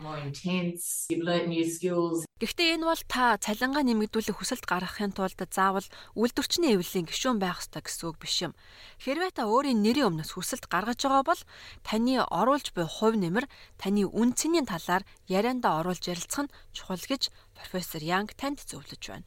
[2.35, 5.87] Гэхдээ энэ бол та цалингаа нэмэгдүүлэх хүсэлт гаргахын тулд заавал
[6.19, 8.51] үйлдвэрчний эвлэлийн гишүүн байх ёстой гэсэн үг биш юм.
[8.99, 11.41] Хэрвээ та өөрийн нэрийн өмнөөс хүсэлт гаргаж байгаа бол
[11.87, 13.47] таны оруулж буй хувь нэмэр
[13.79, 19.25] таны үнцний талаар ярианда оруулж ярилцах нь чухал гэж профессор Янг танд зөвлөж байна.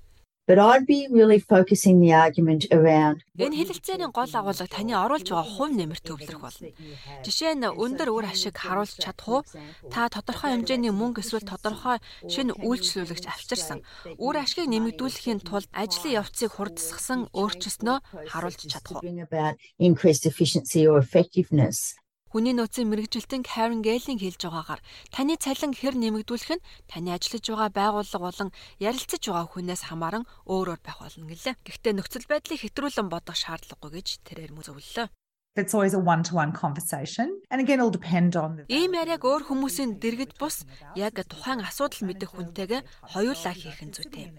[0.49, 5.45] But I'd be really focusing the argument around Энэ хэлэлцээний гол агуулга таны оруулж байгаа
[5.45, 6.73] хувь нэмэр төвлөрөх болно.
[7.21, 9.45] Жишээ нь өндөр үр ашиг харуулж чадах уу?
[9.93, 12.01] Та тодорхой хэмжээний мөнгө эсвэл тодорхой
[12.33, 13.85] шинэ үйлчлүүлэгч авчирсан.
[14.17, 19.05] Үр ашгийг нэмэгдүүлэхийн тулд ажлын явцыг хурдсгасан өөрчлөснөө харуулж чадах уу?
[22.31, 27.71] Хүний нөөцийн мэрэгжилтэн Karen Gale-ийн хэлж байгаагаар таны цалин хэр нэмэгдүүлэх нь таны ажиллаж байгаа
[27.75, 31.57] байгууллага болон ярилцаж байгаа хүнээс хамааран өөр өөр байх болно гэлээ.
[31.64, 35.09] Гэхдээ нөхцөл байдлыг хэтрүүлэн бодох шаардлагагүй гэж тэрээр мөн зөвлөлөө.
[35.59, 37.43] It's always a one-to-one conversation.
[37.51, 40.62] And again it'll depend on the Ийм яриаг өөр хүмүүсийн дэргэд бус
[40.95, 44.31] яг тухайн асуудал мэдэх хүнтэйгээ хоёулаа хийх нь зүйтэй.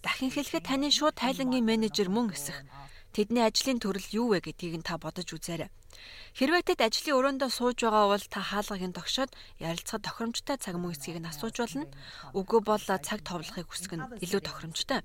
[0.00, 2.64] Дахин хэлэхэд таны шууд тайлангийн менежер мөн эсэх
[3.12, 5.68] тэдний ажлын төрөл юу вэ гэдгийг нь та бодож үзээрэй.
[6.32, 11.28] Хэрвээ тэд ажлын өрөөндөө сууж байгаа бол та хаалгыг тогшоод ярилцахад тохиромжтой цаг мөсгийг нь
[11.28, 11.84] асууж болно.
[12.32, 15.04] Үгүй бол цаг товлохыг хүсэх нь илүү тохиромжтой.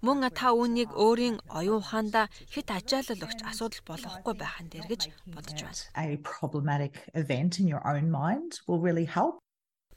[0.00, 5.02] Мөн та үүнийг өөрийн оюун ухаандаа хэд ачаалал өгч асуудал болохгүй байхын дээр гэж
[5.36, 5.84] бодож байна.
[5.94, 9.38] a problematic event in your own mind will really help.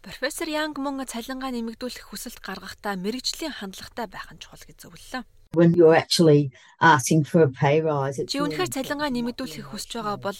[0.01, 5.23] Профессор Янг мөн цалингаа нэмэгдүүлэх хүсэлт гаргахдаа мэрэгжлийн хандлагатай байх нь чухал гэж зөвлөлөө.
[5.53, 8.21] When you're actually asking for a pay rise.
[8.29, 10.37] Чи үнэхээр цалингаа нэмэгдүүлэхийг хүсэж байгаа бол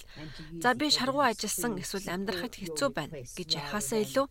[0.62, 4.26] за би шаргуу ажилласан эсвэл амьдрахад хэцүү байна гэж ярихаасаа илүү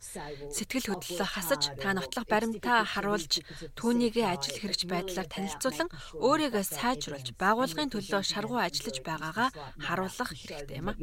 [0.55, 3.43] сэтгэл хөдлөлөө хасаж та нотлох баримтаа харуулж
[3.75, 5.91] түүнийгээ ажил хэрэгч байдлаар танилцуулан
[6.23, 9.51] өөрийгөө сайжруулж байгуулгын төлөө шаргуу ажиллаж байгаагаа
[9.83, 10.99] харуулах хэрэгтэй юм а.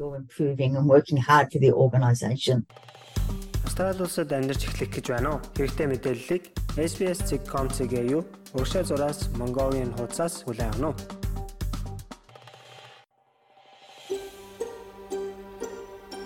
[3.65, 5.39] Австрали улсад амьдарч эхлэх гэж байна уу?
[5.57, 6.43] Хэрэгтэй мэдээллийг
[6.77, 8.23] SBS.com.cg юу?
[8.53, 11.23] Уршаа зураас Mongolian хуудасаас хүлээн авах нь.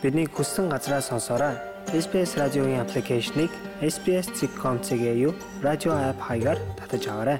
[0.04, 1.56] Бидний хүссэн газраас сонсоорой.
[1.92, 5.34] SBS радиогийн аппликейшнийг SBS.com.cg юу?
[5.64, 7.40] Радио апп хаягаар татаж аваарай.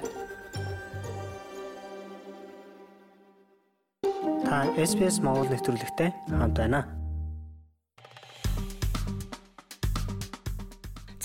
[4.42, 6.97] Та SBS Монгол нэвтрүүлэгтэй хамт байна.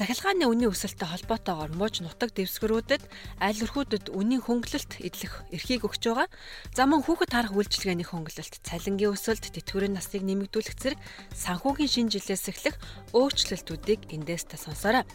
[0.04, 3.08] Захилгааны үнийн өсөлттэй холбоотойгоор мууж нутаг дэвсгэрүүдэд
[3.40, 6.28] аль өрхүүдэд үнийн хөнгөлөлт эдлэх эрхийг өгч байгаа.
[6.76, 11.00] За мөн хүүхэд харах үйлчилгээний хөнгөлөлт, цалингийн өсөлт, тэтгэврийн насыг нэмэгдүүлэх зэрэг
[11.32, 12.76] санхүүгийн шинэ жилээс эхлэх
[13.16, 15.08] өөрчлөлтүүдийг эндээс та сонсоорой.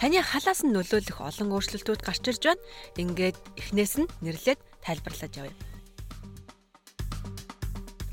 [0.00, 2.64] Таны халаас нь нөлөөлөх олон өөрчлөлтүүд гарч ирж байна.
[2.96, 5.73] Ингээд эхнээс нь нэрлээд тайлбарлаж явъя.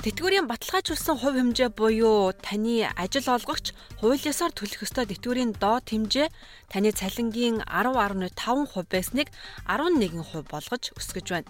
[0.02, 3.70] Тэтгэврийн баталгаажуулсан хувь хэмжээ буюу таны ажил олгогч
[4.02, 6.34] хууль ёсоор төлөх ёстой тэтгэврийн доод хэмжээ
[6.74, 9.30] таны цалингийн 10.5% байсныг
[9.70, 11.50] 11% болгож өсгөж байна.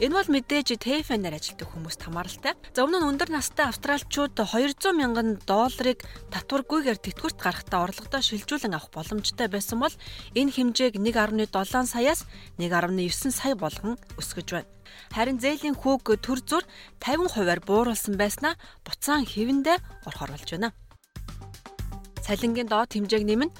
[0.00, 2.54] Энэ бол мэдээж TFN-аар ажилладаг хүмүүст хамааралтай.
[2.74, 8.90] За өмнө нь өндөр настай австралчууд 200 мянган долларыг татваргүйгээр тэтгэврт гарахтаа орлогодоо шилжүүлэн авах
[8.94, 9.94] боломжтой байсан бол
[10.34, 12.26] энэ хэмжээг 1.7 саяас
[12.58, 14.70] 1.9 сая болгон өсгөж байна.
[15.12, 16.64] Харин зээлийн хүүг төр зур
[17.00, 19.76] 50%-аар бууруулсан байснаа буцаан хэвэндээ
[20.08, 20.72] орохор болж байна.
[22.22, 23.50] Цалингийн доод хэмжээг нэмнэ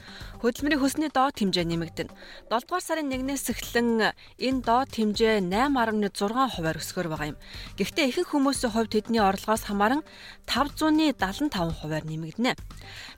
[0.42, 2.10] Хөдөлмөрийн хөлсний доод хэмжээ нэмэгдэнэ.
[2.50, 4.10] 7 дугаар сарын 1-ээс эхлэн
[4.42, 7.38] энэ доод хэмжээ 8.6%-аар өсгөр байгаа юм.
[7.78, 10.02] Гэхдээ ихэнх хүмүүсийн хувьд тэдний орлогоос хамааран
[10.50, 12.58] 575%-аар нэмэгдэнэ.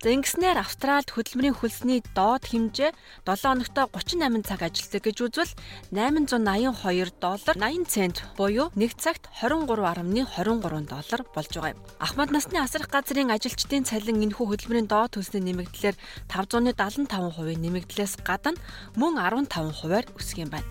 [0.05, 2.93] За ингэснээр Австральд хөдөлмөрийн хөлсний доод хэмжээ
[3.25, 5.53] 7 хоногт 38 цаг ажилтдаг гэж үзвэл
[5.97, 11.81] 882 доллар 80 цент буюу 1 цагт 23.23 доллар болж байгаа юм.
[12.05, 15.97] Ахмад насны асрах газрын ажилчдын цалин энэхүү хөдөлмөрийн доод хөлсний нэмэгдлэр
[16.31, 18.55] 575 15% нэмэгдлээс гадна
[18.95, 20.71] мөн 15%-аар өсөх юм байна.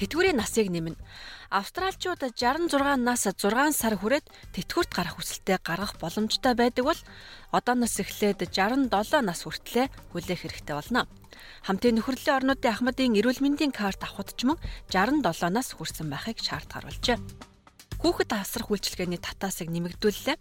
[0.00, 0.96] Тэтгэврийн насыг нэмнэ.
[1.52, 2.72] Австралчууд 66
[3.04, 4.24] нас 6 сар хүрээд
[4.56, 7.00] тэтгэврт гарах хүсэлтэд гаргах боломжтой байдаг бол
[7.52, 11.04] одооноос эхлээд 67 нас хүртлээр хүлээх хэрэгтэй болно.
[11.68, 14.56] Хамтын нөхөрлөлийн орнуудын ахмадын эрүүл мэндийн карт авахд ч мөн
[14.88, 17.51] 67 нас хүрсэн байхыг шаард гаргалжээ.
[18.02, 20.34] Хүүхэд асрах үйлчилгээний татаасыг нэмэгдүүллээ.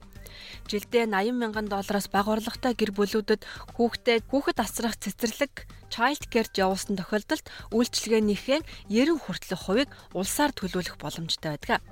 [0.66, 3.46] Жилдээ 80 мянган доллараас бага орлоготой гэр бүлүүдэд
[3.78, 7.46] хүүхдээ хүүхэд асрах цэцэрлэг child care-д явуулсан тохиолдолд
[7.76, 11.84] үйлчилгээнийхээ 90 хүртэлх хувийг улсаар төлөвлөх боломжтой байдаг.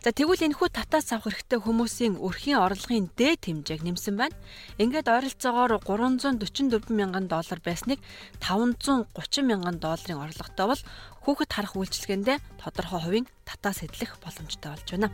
[0.00, 4.38] За тэгвэл энэхүү татаас авах хэрэгтэй хүмүүсийн өрхийн орлогын дээд хэмжээг нэмсэн байна.
[4.78, 7.98] Ингээд ойролцоогоор 344 мянган доллар байсныг
[8.40, 10.82] 530 мянган долларын орлоготой бол
[11.28, 15.12] хүүхэд харах үйлчилгээндээ тодорхой хувийн татаас хэдлэх боломжтой болж байна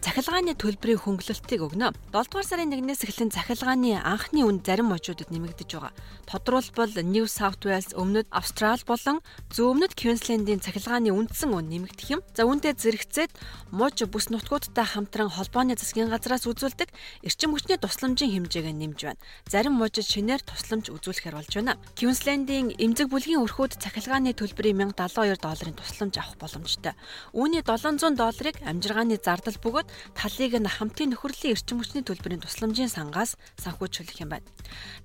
[0.00, 1.92] цахилгааны төлбөрийн хөнгөлөлтийг өгнө.
[2.08, 5.92] 7 дугаар сарын 1-ээс эхлэн цахилгааны анхны үн зарим мужуудад нэмэгдэж байгаа.
[6.24, 9.20] Тодорхойлбол New South Wales, Өмнөд Австрал болон
[9.52, 12.24] Зүүн-Өмнөд Квинслендийн цахилгааны үндсэн үн нэмэгдэх юм.
[12.32, 13.28] За үүнтэй зэрэгцээд
[13.76, 16.88] муж бүс нутгуудтай хамтран холбооны засгийн газраас үзүүлдэг
[17.20, 19.20] эрчим хүчний тусламжийн хэмжээг нэмж байна.
[19.52, 21.76] Зарим мужид шинээр тусламж үзүүлэхээр болж байна.
[21.98, 26.94] Квинслендийн эмзэг бүлгийн өрхүүд цахилгааны төлбөрийн 1072 долларын тусламж авах боломжтой.
[27.36, 33.36] Үүний 700 долларыг амжиргааны зардал бөгөөд талыг нь хамтын нөхөрлөлийн эрчим хүчний төлбөрийн тусламжийн сангаас
[33.62, 34.46] санхүүжүүлэх юм байна.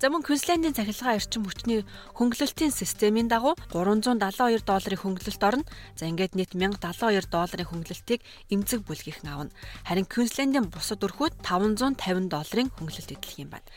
[0.02, 1.82] За мөн Квинслендийн цахилгаан эрчим хүчний
[2.18, 5.66] хөнгөлөлтийн системийн дагуу 372 долларын хөнгөлөлт орно.
[5.98, 8.22] За ингээд нийт 1072 долларын хөнгөлөлтийг
[8.54, 9.56] эмзэг бүлгийнхэн авна.
[9.88, 13.68] Харин Квинслендийн бусад өрхүүд 550 долларын хөнгөлөлт эдлэх юм байна.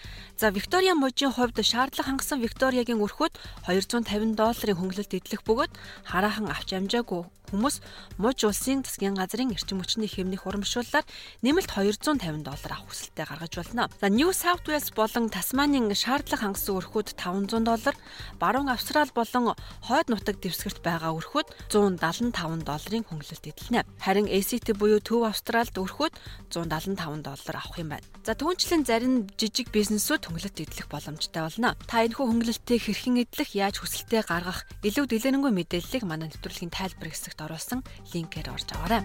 [0.40, 3.34] За Виктория мужийн хувьд шаардлага хангасан Викториягийн өрхүүд
[3.66, 5.72] 250 долларын хөнгөлөлт эдлэх бөгөөд
[6.10, 7.80] хараахан авч амжаагүй хүмүүс
[8.20, 11.04] муж улсын засгийн газрын эрчим хүчний хэмнэх урамшууллаар
[11.40, 13.88] нэмэлт 250 доллар авах хүсэлтэд гаргаж болно.
[14.00, 17.96] За New South Wales болон Тасманийн шаардлага хангасан өрхүүд 500 доллар,
[18.36, 19.56] баруун Австрал болон
[19.88, 23.88] хойд нутаг дэвсгэрт байгаа өрхүүд 175 долларын хөнгөлөлт эдэлнэ.
[24.04, 26.12] Харин ACT буюу Төв Австралд өрхүүд
[26.52, 28.04] 175 доллар авах юм байна.
[28.28, 31.72] За түүнчлэн зарим жижиг бизнесүүд хөнгөлөлт эдлэх боломжтой болно.
[31.88, 37.40] Та энэхүү хөнгөлөлтийг хэрхэн эдлэх, яаж хүсэлтээ гаргах, илүү дэлгэрэнгүй мэдээллийг манай нэвтрүүлгийн тайлбар хэсэгт
[37.40, 37.80] оруулсан
[38.12, 39.02] линкээр орж аваарай.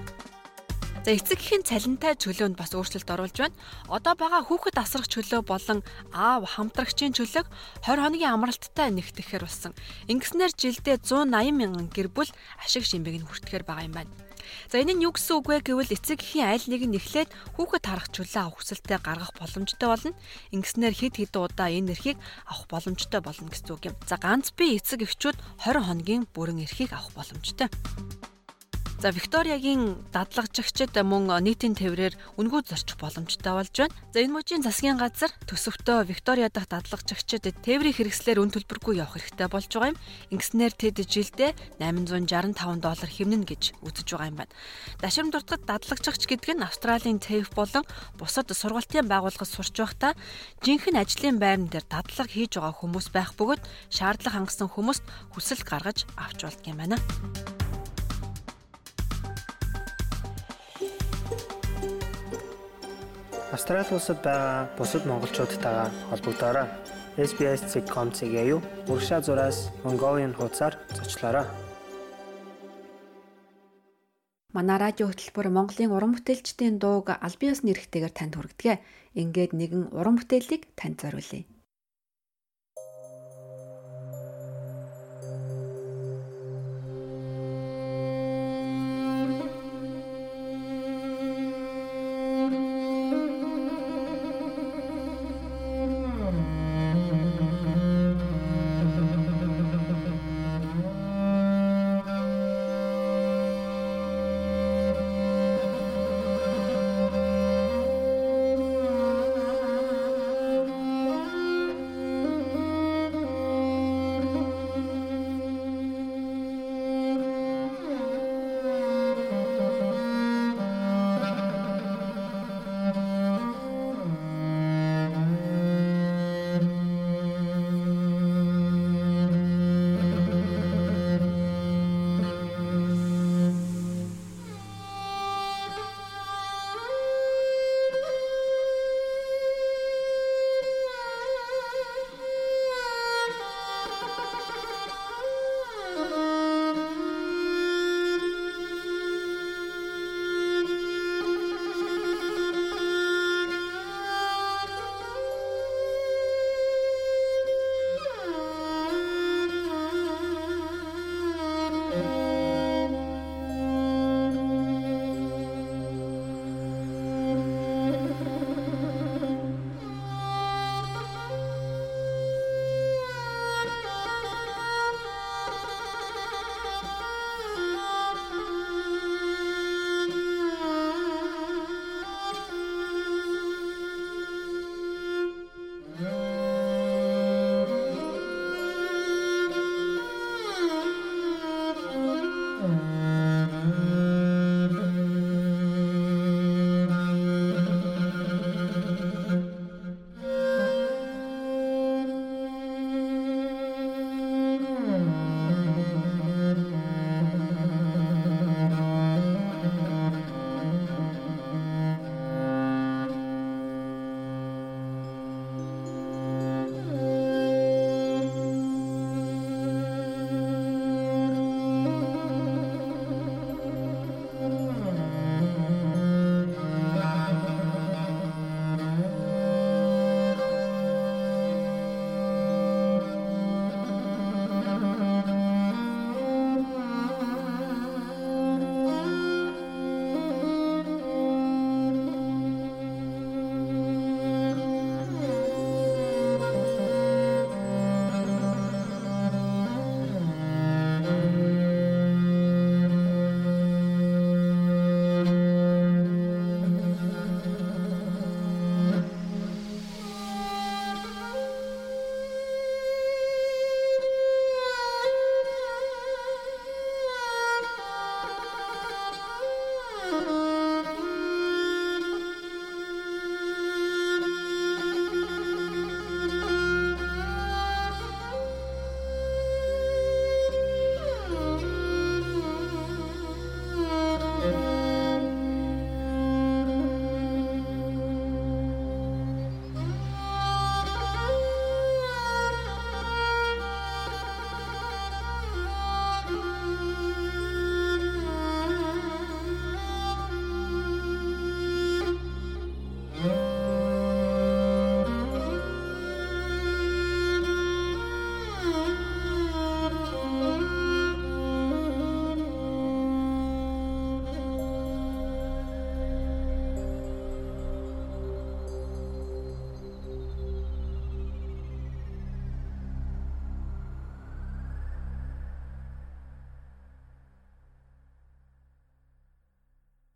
[1.04, 3.60] За эцэг эхийн цалинтай чөлөөнд бас өөрчлөлт оруулж байна.
[3.92, 5.84] Одоо байгаа хүүхэд асрах чөлөө болон
[6.16, 7.48] аав хамтрагчийн чөлөөг
[7.84, 9.76] 20 хоногийн амралттай нэгтгэхээр болсон.
[10.08, 12.32] Ингэснээр жилдээ 180 мянган гэр бүл
[12.64, 14.12] ашиг шимбэг нь хүртэхээр байгаа юм байна.
[14.68, 17.84] За энэ нь юу гэсэн үг вэ гэвэл эцэг эхийн айл нэг нь эхлээд хүүхэд
[17.88, 20.12] харах чөлөө авах хүсэлтэд гаргах боломжтой болно.
[20.52, 22.18] Ингэснээр хэд хэдэн удаа энэ эрхийг
[22.50, 23.96] авах боломжтой болно гэсэн үг юм.
[24.10, 27.70] За ганц би эцэг эхчүүд 20 хоногийн бүрэн эрхийг авах боломжтой.
[29.02, 33.96] За Викториягийн дадлагжигчид мөн нийтийн тээврээр үнгүү зорчих боломжтой болж байна.
[34.14, 39.50] За энэ мужийн засгийн газар төсөвтөө Виктория дахь дадлагжигчид тээврийн хэрэгслээр үн төлбөргүй явах хэрэгтэй
[39.52, 40.00] болж байгаа юм.
[40.32, 41.52] Ингэснээр тэд жилдээ
[41.84, 44.54] 865 доллар хэмнэнэ гэж үзэж байгаа юм байна.
[45.04, 47.84] Дашрам дуртагт дадлагжигч гэдэг нь Австралийн TAFE болон
[48.16, 50.16] бусад сургалтын байгууллагад сурч байхдаа
[50.64, 55.04] жинхэнэ ажлын байран дээр дадлага хийж байгаа хүмүүс байх бөгөөд шаардлага хангасан хүмүүст
[55.36, 56.98] хүсэл гаргаж авч болдго юм байна.
[63.54, 66.68] Австрали улсад байгаа бусад монголчуудтайгаа холбогдоорой.
[67.30, 71.46] SBS.com.cg юу уршаа зураас Mongolian хуудасаар зочлоорой.
[74.58, 78.82] Манай радио хөтөлбөр Монголын уран бүтээлчдийн дууг аль биесны эрхтэйгээр танд хүргэдэг.
[79.22, 81.46] Ингээд нэгэн уран бүтээлийг танд зориулъя.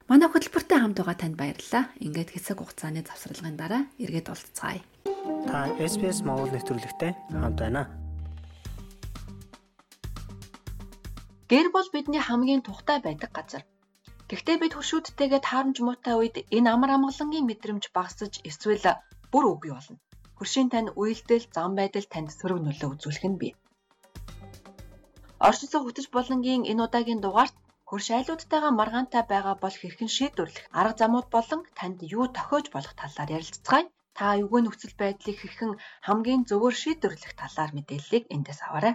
[0.07, 1.91] Манай хөтөлбөртэй хамт байгаа танд баярлалаа.
[1.99, 4.79] Ингээд хэсэг хугацааны завсралгын дараа эргээд уулзцаая.
[5.51, 7.91] Та SBS Монгол нэвтрүүлэгтэй хамт байна.
[11.51, 13.67] Гэр бол бидний хамгийн тухтай байдаг газар.
[14.31, 18.87] Гэхдээ бид хуршүүдтэйгээ таарамж муутай үед энэ амар амгалангийн мэдрэмж багасж эсвэл
[19.31, 19.99] бүр үгүй болно.
[20.39, 23.53] Хуршийн тань үйлдэл, зам байдал танд сөрөг нөлөө үзүүлэх нь бий.
[25.43, 27.55] Орчсон хөтөж болонгийн энэ удаагийн дугаарт
[27.89, 33.29] Хөрш айлуудтайгаа маргаантай байгаа бол хэрхэн шийдвэрлэх арга замууд болон танд юу тохиож болох талаар
[33.37, 33.85] ярилцгаая.
[34.17, 35.71] Та эвгүй нөхцөл байдлыг хэрхэн
[36.07, 38.93] хамгийн зөвөр шийдвэрлэх талаар мэдээллийг эндээс аваарай.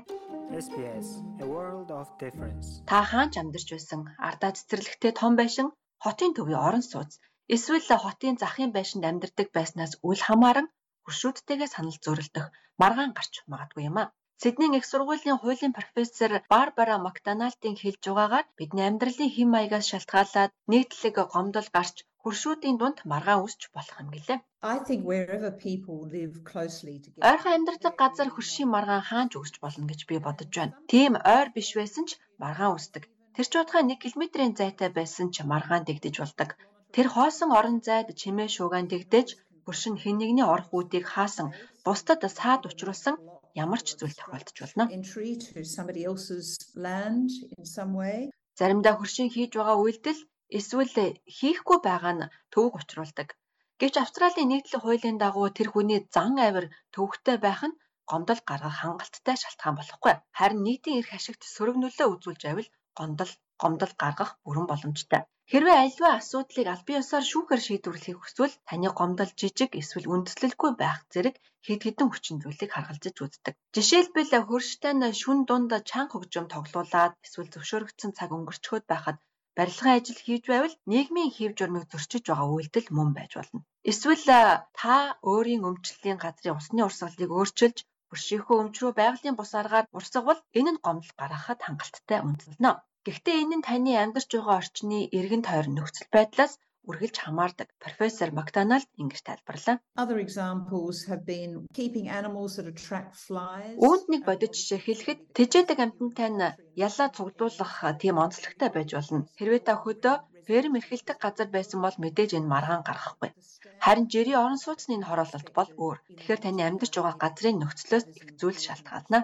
[0.64, 1.08] SBS
[1.42, 2.68] A World of Difference.
[2.90, 5.68] Та хаанч амьдарч байсан ардаа цэцэрлэгтэй том байшин,
[6.04, 7.12] хотын төвийн орон сууц,
[7.54, 10.68] эсвэл хотын захын байшинд амьдардаг байснаас үл хамааран
[11.04, 12.46] хуршүүдтэйгээ санал зөрөлдөх
[12.80, 14.04] маргаан гарч магадгүй юм а.
[14.42, 21.16] Сиднейн их сургуулийн хуулийн профессор Барбара Макдоналдын хэлж байгаагаар бидний амьдралын хэм маягаас шалтгаалаад нийтлэг
[21.34, 24.38] гомдол гарч хуршүүдийн дунд маргаан үсч болох юм гэлээ.
[24.74, 27.22] I think wherever people live closely together.
[27.30, 30.74] Ойрхон амьдардаг газар хуршийн маргаан хаанч үсч болно гэж би бодож байна.
[30.92, 32.10] Тийм ойр биш байсан ч
[32.42, 33.02] маргаан үсдэг.
[33.34, 36.50] Тэр ч удаа 1 км-ийн зайтай байсан ч маргаан дэгдэж болдог.
[36.94, 39.28] Тэр хоосон орон зайд чимээ шуугаан дэгдэж
[39.64, 41.48] хуршин хэн нэгний орох үүдийг хаасан
[41.86, 43.16] бусдад саад учруулсан
[43.54, 44.84] ямар ч зүйл тохиолдож болно.
[48.58, 50.20] Заримдаа хөршийн хийж байгаа үйлдэл
[50.58, 50.96] эсвэл
[51.36, 53.28] хийхгүй байгаа нь төвөг учруулдаг.
[53.80, 57.78] Гэвч Австралийн нийтлэг хуулийн дагуу тэр хүний зан авир төвөгтэй байх нь
[58.10, 60.14] гомдол гаргах хангалттай шалтгаан болохгүй.
[60.38, 63.32] Харин нийтийн эрх ашигт сөрөг нөлөө үзүүлж байвал гомдол
[63.62, 65.22] гомдол гаргах бүрэн боломжтой.
[65.50, 70.98] Хэрвээ аливаа асуудлыг аль бие усаар шүүхээр шийдвэрлэхийг хүсвэл таны гомдол жижиг эсвэл үндэслэлгүй байх
[71.12, 71.36] зэрэг
[71.66, 73.54] хэд хэдэн хүчин зүйлийг харгалзаж үздэг.
[73.74, 79.18] Жишээлбэл хөрштэй нь шүн дунд чанга хөгжим тоглуулад эсвэл зөвшөөрөгдсөн цаг өнгөрчхөд байхад
[79.56, 83.60] барилгын ажил хийж байвал нийгмийн хэв журмыг зөрчиж байгаа үйлдэл мөн байж болно.
[83.90, 84.24] Эсвэл
[84.80, 84.96] та
[85.30, 87.78] өөрийн өмчлөлийн газрын усны урсгалыг өөрчилж
[88.12, 92.72] Өршийнхөө өмчрөө байгалийн бус аргаар урсгавал энэ нь гомдол гаргахад хангалттай үндэслэнэ.
[93.06, 96.52] Гэхдээ энэ нь таны амьдарч байгаа орчны эргэн тойрон нөхцөл байдлаас
[96.88, 97.68] үргэлж хамаардаг.
[97.84, 99.76] Профессор Макдоналд ингэж тайлбарлаа.
[103.86, 106.54] Үүнд нэг бодит жишээ хэлэхэд тэжээдэг амьтантай нь
[106.86, 109.26] ялаа цуглуулах тийм онцлогтой байж болно.
[109.38, 113.30] Хэрвээ та хөдөө ферм эрхэлдэг газар байсан бол мэдээж энэ маргаан гарахгүй.
[113.84, 115.98] Харин жирийн орон сууцны хороололт бол өөр.
[116.18, 119.18] Тэгэхээр таны амьдарч байгаа газрын нөхцлөөс их зүйл шалтгаална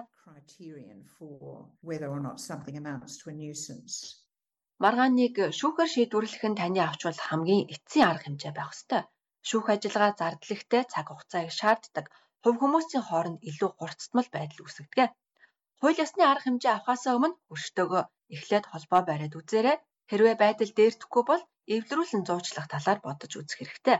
[0.49, 3.95] criterion for whether or not something amounts to a nuisance.
[4.83, 9.01] Маргааныг шүүхээр шийдвэрлэх нь таны авч бол хамгийн эцсийн арга хэмжээ байх ёстой.
[9.49, 12.05] Шүүх ажиллагаа зардлахтай цаг хугацаа их шаарддаг.
[12.43, 15.09] Хувь хүмүүсийн хооронд илүү хурцтмал байдал үүсгдэг.
[15.79, 18.03] Хууль ёсны арга хэмжээ авахаасаа өмнө өрштөөгөө
[18.35, 19.77] эхлээд холбоо бариад үзээрэй.
[20.09, 21.43] Хэрвээ байдал дээрдэхгүй бол
[21.75, 23.97] эвлэрүүлэн зуучлах талаар бодож үзэх хэрэгтэй.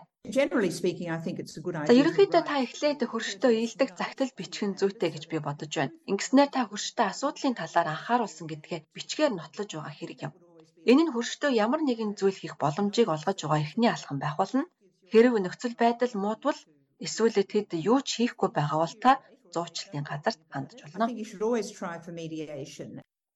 [1.86, 5.94] За ерөнхийдөө та эхлээд хөрштөө ийдэг загтал бичих нь зүйтэй гэж би бодож байна.
[6.12, 10.34] Ингэснээр та хөрштөө асуудлын талаар анхааруулсан гэдгээ бичгээр нотлож байгаа хэрэг юм.
[10.90, 14.66] Энэ нь хөрштөө ямар нэгэн зүйл хийх боломжийг олгож байгаа эхний алхам байх болно.
[15.12, 16.60] Хэрэг нөхцөл байдал муудвал
[17.06, 19.12] эсвэл тэд юу ч хийхгүй байгаа бол та
[19.54, 21.06] зуучлалын газарт хандж болно.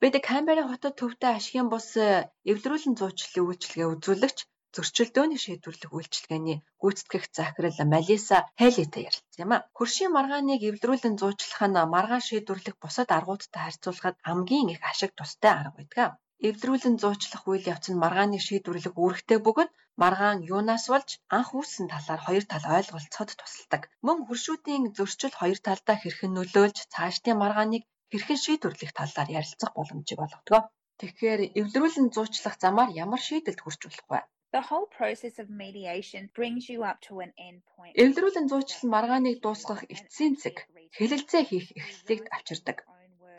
[0.04, 4.38] Бид Камбера хотод төвтэй ашигын бус э, эвлэрүүлэн зуучлалын үйлчилгээ үзүүлэгч
[4.76, 9.64] зөрчилдөөний шийдвэрлэх үйлчилгээний гүйцэтгэх захирал Малиса Хелитэй ярилцсан юм а.
[9.78, 15.78] Хөршийн маргааныг эвлэрүүлэн зуучлах нь маргаан шийдвэрлэх бусад аргуудтай харьцуулахад хамгийн их ашиг тустай арга
[15.80, 16.20] байдаг.
[16.48, 22.22] Эвлэрүүлэн зуучлах үйл явц нь маргааныг шийдвэрлэх үүрэгтэй бөгөөд маргаан юунаас болж анх үүссэн талаар
[22.28, 23.82] хоёр тал ойлголцоход тусалдаг.
[24.06, 27.84] Мөн хөршүүдийн зөрчил хоёр талдаа хэрхэн нөлөөлж цаашдын маргааныг
[28.14, 30.70] хэрхэн шийдвэрлэх талаар ярилцах боломжийг олгодог.
[31.02, 34.22] Тэгэхээр эвлэрүүлэн зуучлах замаар ямар шийдэлд хүрч болох вэ?
[34.54, 37.94] The whole process of mediation brings you up to an end point.
[38.04, 40.58] Эвлэрүүлэн зуучлал маргааныг дуусгах эцсийн зэг
[40.98, 42.78] хэлэлцээ хийх эхлэлийг авчирдаг.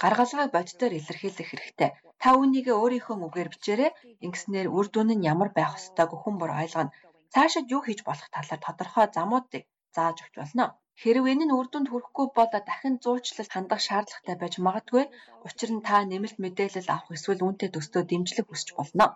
[0.03, 1.91] Гаргалгаа боддоор илэрхийлэх хэрэгтэй.
[2.23, 3.91] Та үүнийг өөрийнхөө үгээр бичээрэй.
[4.27, 6.95] Ингэснээр үр дүн нь ямар байх ёстойг хүн бүр ойлгоно.
[7.33, 9.63] Цаашид юу хийж болох талаар тодорхой замуудыг
[9.95, 10.65] зааж өгч болно.
[11.01, 15.05] Хэрв энэ нь үр дүнд хүрэхгүй бол дахин зуучлал хандах шаардлагатай байж магадгүй.
[15.47, 19.07] Учир нь та нэмэлт мэдээлэл авах эсвэл үүнтэй төстөө дэмжлэг хүсч болно.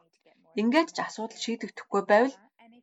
[0.61, 2.35] Ингээд ч асуудал шийдэгдэхгүй байвал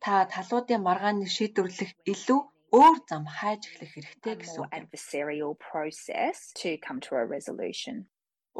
[0.04, 2.40] та талуудын маргааныг шийдвэрлэх илүү
[2.80, 7.96] өөр зам хайж эхлэх хэрэгтэй гэсэн adversarial process to come to a resolution.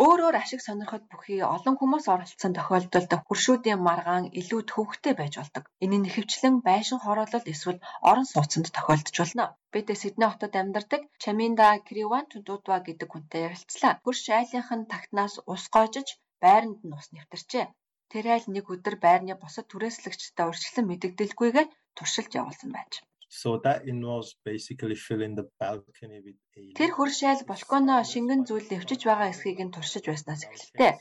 [0.05, 5.65] Өөрөөр ашиг сонирхол бүхий олон хүмүүс оролцсон тохиолдолд хуршүүдийн маргаан илүү төвөгтэй байж болдог.
[5.85, 7.81] Энэ нь ихэвчлэн байшин хороолол эсвэл
[8.11, 9.45] орон сууцнд тохиолдож болно.
[9.73, 13.93] Бид Сидней хотод амьдардаг Чаминда Криван Тудудва гэдэг хүнтэй ярилцлаа.
[14.05, 16.09] Хурш айлынх нь тагтнаас ус гоожиж
[16.45, 17.67] байранд нь ус нэвтэрчээ.
[18.13, 22.93] Тэр айл нэг өдөр байрны бусад түрээслэгчтэй урьдчилан мэдэгдэлгүйгээр туршилт явуулсан байж.
[23.29, 28.67] So that involves basically filling the balcony with a Тэр хөрш айл балконо шингэн зүйл
[28.71, 30.93] нэвчиж байгаа эсхийг нь туршиж байснаас эхэлтэй.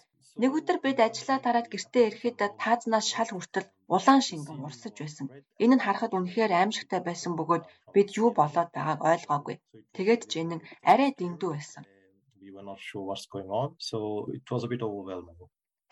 [0.42, 5.26] Нэг өдөр бид ажиллаа тараад гэртээ ирэхэд таазнаас шал хүртэл улаан шингэн урсаж байсан.
[5.64, 7.64] Энэ нь харахад үнэхээр аимшигтай байсан бөгөөд
[7.96, 9.56] бид юу болоод байгааг ойлгоогүй.
[9.96, 11.84] Тэгээд ч энэ нь арай дэндүү байсан.
[12.46, 13.70] we were not sure what's going on.
[13.80, 15.38] So it was a bit overwhelming.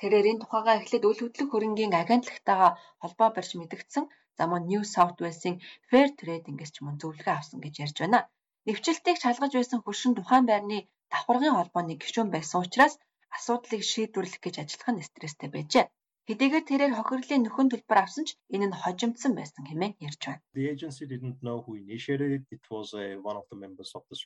[0.02, 2.72] Тэрээр энэ тухайгаа эхлээд үл хөдлөх хөрөнгийн агентлагтайгаа
[3.02, 4.06] холбоо барьж мэдгдсэн.
[4.38, 5.58] За мөн New South Wales-ийн
[5.90, 8.20] Fair Trade-ингээс ч мөн зөвлөгөө авсан гэж ярьж байна.
[8.66, 10.78] Нэвчлэлтийг шалгаж байсан хөршин тухайн байрны
[11.12, 12.94] давхаргын холбооны гишүүн байсан учраас
[13.36, 15.86] асуудлыг шийдвэрлэх гэж ажиллах нь стресстэй байжээ.
[16.28, 20.44] Хэдийгээр тэрээр хохирлын нөхөн төлбөр авсан ч энэ нь хожимдсан байсан хэмээн ярьж байна.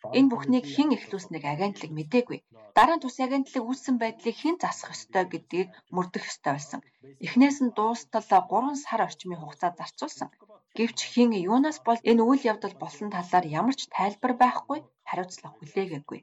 [0.05, 0.13] Uh.
[0.17, 2.39] Энэ бүхнийг хэн эхлүүлснийг агентлаг мэдээгүй.
[2.77, 6.79] Дараа нь тус агентлаг үүссэн байдлыг хэн засах ёстой гэдгийг мөрдөх ёстой байсан.
[7.25, 10.29] Эхнээс нь дуустал 3 сар орчмын хугацаа зарцуулсан.
[10.77, 14.79] Гэвч хэн юунаас бол энэ үйл явдал болсон талаар ямар ч тайлбар байхгүй
[15.09, 16.19] хариуцлага хүлээгээгүй.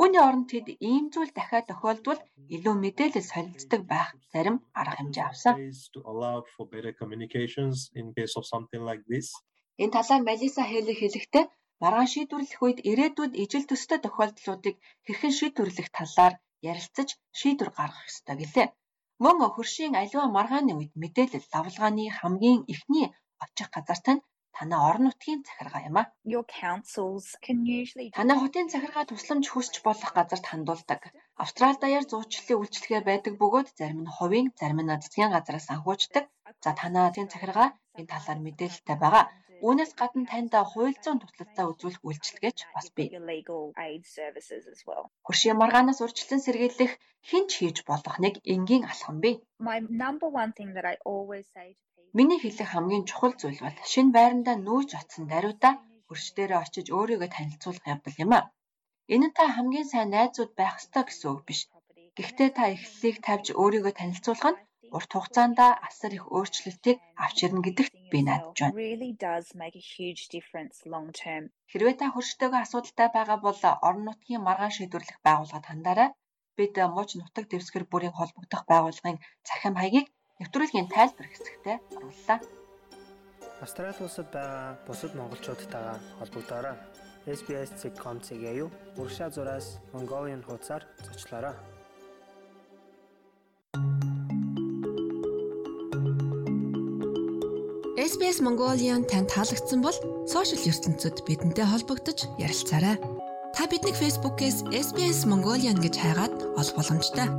[0.00, 2.20] Үүний оронд тэд ийм зүйл дахиад тохиолдвол
[2.54, 5.54] илүү мэдээлэл солилцдог байх зарим арга хэмжээ авсан.
[9.82, 11.44] Энэ талаар Малиса Хелли хэлэхдээ
[11.82, 16.34] маргаан шийдвэрлэх үед ирээдүйд ижил төстэй тохиолдлуудыг хэрхэн шийдвэрлэх талаар
[16.70, 18.68] ярилцаж шийдвэр гаргах ёстой гэлээ.
[19.22, 23.06] Мөн хөршийн аливаа маргааны үед мэдээлэл лавлгааны хамгийн эхний
[23.44, 24.24] очих газарт нь
[24.56, 26.04] танай орон нутгийн захиргаа юм а.
[26.34, 31.00] Your councils can usually Танай хотын захиргаа тусламж хүсч болох газарт хандуулдаг.
[31.42, 36.24] Австрали даяар зуучлалын үйлчлэгээ байдаг бөгөөд зарим нь хувийн, зарим нь засгийн газраас санхүүждэг.
[36.64, 39.24] За танай хотын захиргаа энэ талаар мэдээлэлтэй байгаа.
[39.66, 43.08] Үүнээс гадна танд хууль зүйн туслалцаа үзүүлэх үйлчилгээч бас бий.
[45.26, 46.92] Хөршийн маргаанаас урьдчилан сэргийлэх
[47.28, 49.34] хинч хийж болох нэг энгийн алхам бий.
[49.68, 53.78] My number one thing that I always say to Миний хэлэх хамгийн чухал зүйл бол
[53.92, 55.74] шинэ байрандаа нүүж оцсон даруйдаа
[56.06, 58.40] хөрш дээрээ очиж өөрийгөө танилцуулах явдал юм а.
[59.14, 61.60] Энэ та хамгийн сайн найзууд байх ёстой гэсэн үг биш.
[62.16, 64.60] Гэхдээ та эхлэлийг тавьж өөрийгөө танилцуулах нь
[64.96, 65.58] урт хугацаанд
[65.88, 68.76] асар их өөрчлөлтийг авч ирнэ гэдэгт би найдаж байна.
[71.70, 76.10] Хэрвээ та хөрштэйгээ асуудалтай байгаа бол орон нутгийн маргаан шийдвэрлэх байгууллагад хандаарай.
[76.58, 80.08] Бид мууч нутаг дэвсгэр бүрийн холбогдох байгууллагын захим хаягийг
[80.42, 82.38] нэвтрүүлгийн тайлбар хэсэгтээ орууллаа.
[83.62, 86.76] Австрали улсад байгаа бусад монголчуудтайгаа холбогдоорой.
[87.26, 91.54] SBS.com.cg юу уршаа зураас Mongolian хуудасаар зочлоорой.
[98.10, 99.94] SBS Mongolian танд таалагдсан бол
[100.26, 102.98] сошиал ертөнцид бидэнтэй холбогдож ярилцаарай.
[103.54, 107.30] Та биднийг Facebook-ээс SBS Mongolian гэж хайгаад олох боломжтой.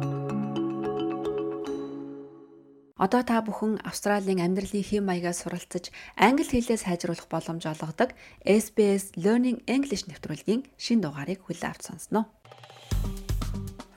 [2.93, 8.13] Одоо та бүхэн Австралийн амьдралын хэм маягаар суралцаж англи хэлээ сайжруулах боломж олгодог
[8.45, 12.29] SBS Learning English нэвтрүүлгийн шин дугаарыг хүлээн авч сонсноо.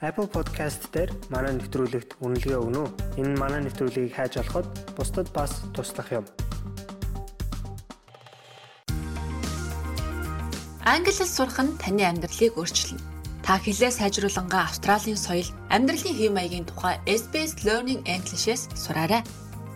[0.01, 3.21] Apple Podcast дээр манай нэвтрүүлэгт үнэлгээ өгнө үү?
[3.21, 4.65] Энэ манай нэвтрүүлгийг хайж олоход
[4.97, 6.25] бусдад бас туслах юм.
[10.81, 13.16] Англи хэл сурах нь таны амьдралыг өөрчилнө.
[13.46, 19.22] Та хэлээ сайжруулангаа Австралийн соёл, амьдралын хэв маягийн тухай SBS Learning English-ээс сураарай.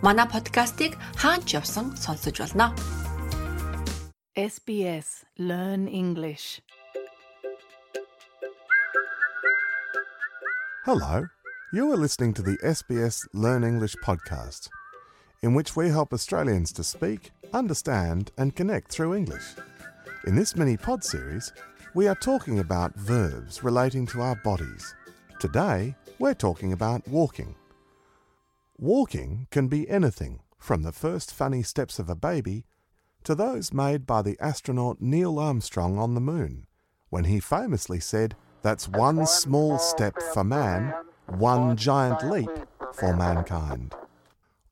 [0.05, 2.71] Манай подкастыг хаач явсан сонсож болно.
[4.37, 6.61] SBS Learn English.
[10.85, 11.27] Hello,
[11.73, 14.69] you are listening to the SBS Learn English podcast,
[15.41, 19.47] in which we help Australians to speak, understand, and connect through English.
[20.27, 21.51] In this mini pod series,
[21.94, 24.94] we are talking about verbs relating to our bodies.
[25.38, 27.54] Today, we're talking about walking.
[28.78, 32.64] Walking can be anything from the first funny steps of a baby
[33.24, 36.66] to those made by the astronaut Neil Armstrong on the moon,
[37.10, 40.94] when he famously said, That's one small step for man,
[41.26, 42.50] one giant leap
[42.94, 43.94] for mankind.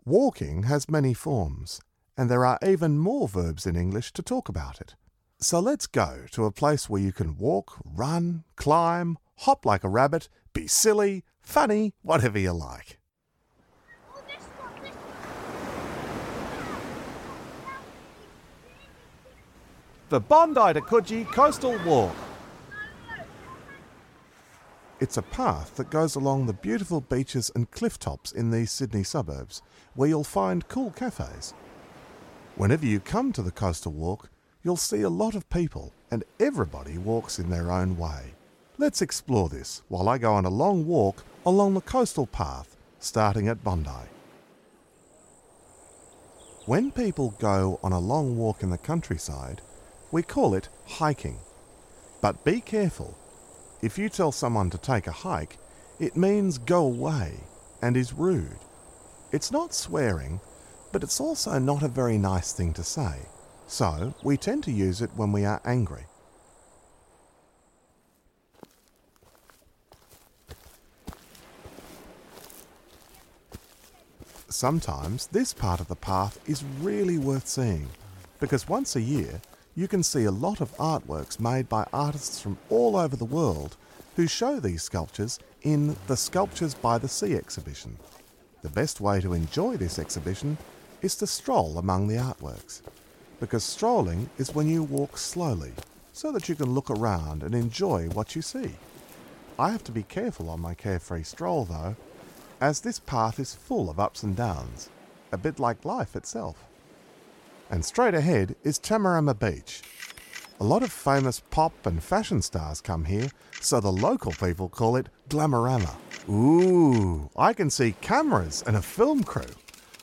[0.06, 1.82] Walking has many forms,
[2.16, 4.94] and there are even more verbs in English to talk about it.
[5.42, 9.88] So let's go to a place where you can walk, run, climb, hop like a
[9.88, 12.98] rabbit, be silly, funny, whatever you like.
[20.10, 22.14] The Bondi to Coogee Coastal Walk.
[25.00, 29.04] It's a path that goes along the beautiful beaches and cliff tops in these Sydney
[29.04, 29.62] suburbs,
[29.94, 31.54] where you'll find cool cafes.
[32.56, 34.28] Whenever you come to the coastal walk,
[34.62, 38.34] you'll see a lot of people, and everybody walks in their own way.
[38.78, 43.48] Let's explore this while I go on a long walk along the coastal path, starting
[43.48, 43.90] at Bondi.
[46.66, 49.62] When people go on a long walk in the countryside,
[50.12, 51.38] we call it hiking.
[52.20, 53.16] But be careful.
[53.82, 55.56] If you tell someone to take a hike,
[55.98, 57.40] it means go away
[57.82, 58.58] and is rude.
[59.32, 60.40] It's not swearing,
[60.92, 63.20] but it's also not a very nice thing to say.
[63.70, 66.06] So we tend to use it when we are angry.
[74.48, 77.86] Sometimes this part of the path is really worth seeing
[78.40, 79.40] because once a year
[79.76, 83.76] you can see a lot of artworks made by artists from all over the world
[84.16, 87.96] who show these sculptures in the Sculptures by the Sea exhibition.
[88.62, 90.58] The best way to enjoy this exhibition
[91.02, 92.82] is to stroll among the artworks
[93.40, 95.72] because strolling is when you walk slowly
[96.12, 98.70] so that you can look around and enjoy what you see.
[99.58, 101.96] I have to be careful on my carefree stroll though
[102.60, 104.90] as this path is full of ups and downs,
[105.32, 106.68] a bit like life itself.
[107.70, 109.82] And straight ahead is Tamarama Beach.
[110.60, 113.30] A lot of famous pop and fashion stars come here,
[113.62, 115.94] so the local people call it Glamorama.
[116.28, 119.54] Ooh, I can see cameras and a film crew.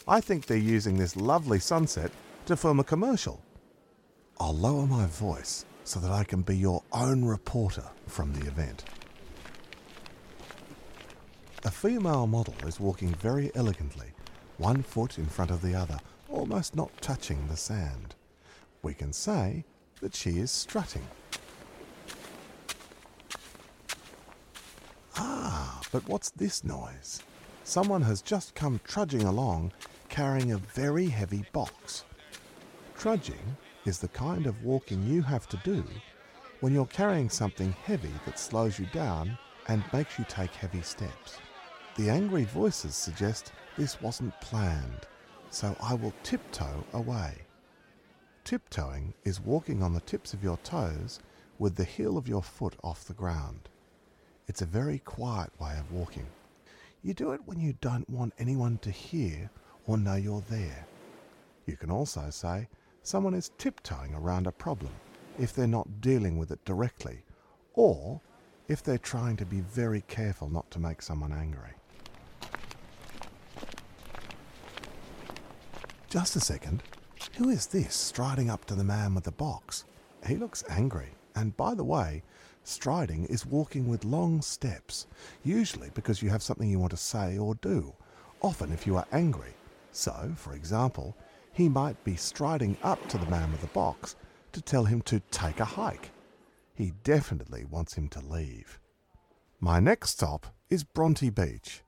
[0.08, 2.12] I think they're using this lovely sunset
[2.48, 3.42] to film a commercial.
[4.40, 8.86] I'll lower my voice so that I can be your own reporter from the event.
[11.66, 14.14] A female model is walking very elegantly,
[14.60, 18.16] one foot in front of the other, almost not touching the sand.
[18.82, 19.66] We can say
[20.00, 21.06] that she is strutting.
[25.18, 27.22] Ah, but what's this noise?
[27.66, 29.74] Someone has just come trudging along
[30.08, 32.06] carrying a very heavy box.
[32.98, 35.84] Trudging is the kind of walking you have to do
[36.62, 39.38] when you're carrying something heavy that slows you down
[39.68, 41.38] and makes you take heavy steps.
[41.96, 45.06] The angry voices suggest this wasn't planned,
[45.52, 47.36] so I will tiptoe away.
[48.44, 51.20] Tiptoeing is walking on the tips of your toes
[51.60, 53.70] with the heel of your foot off the ground.
[54.48, 56.26] It's a very quiet way of walking.
[57.04, 59.52] You do it when you don't want anyone to hear
[59.86, 60.88] or know you're there.
[61.68, 62.68] You can also say
[63.08, 64.92] someone is tiptoeing around a problem
[65.40, 67.24] if they're not dealing with it directly,
[67.74, 68.20] or
[68.68, 71.72] if they're trying to be very careful not to make someone angry.
[76.10, 76.84] Just a second.
[77.38, 79.86] Who is this striding up to the man with the box?
[80.28, 82.24] He looks angry, and by the way,
[82.66, 85.08] striding is walking with long steps,
[85.46, 87.94] usually because you have something you want to say or do,
[88.42, 89.54] often if you are angry.
[89.94, 91.16] So, for example,
[91.58, 94.16] he might be striding up to the man with the box
[94.52, 96.12] to tell him to take a hike.
[96.76, 98.80] He definitely wants him to leave.
[99.60, 101.82] My next stop is Bronte Beach.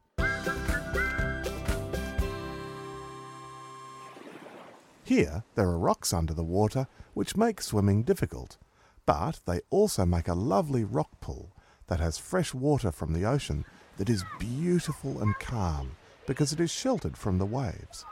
[5.04, 8.58] Here, there are rocks under the water which make swimming difficult,
[9.06, 11.52] but they also make a lovely rock pool
[11.90, 13.66] that has fresh water from the ocean
[13.98, 15.92] that is beautiful and calm
[16.26, 18.04] because it is sheltered from the waves.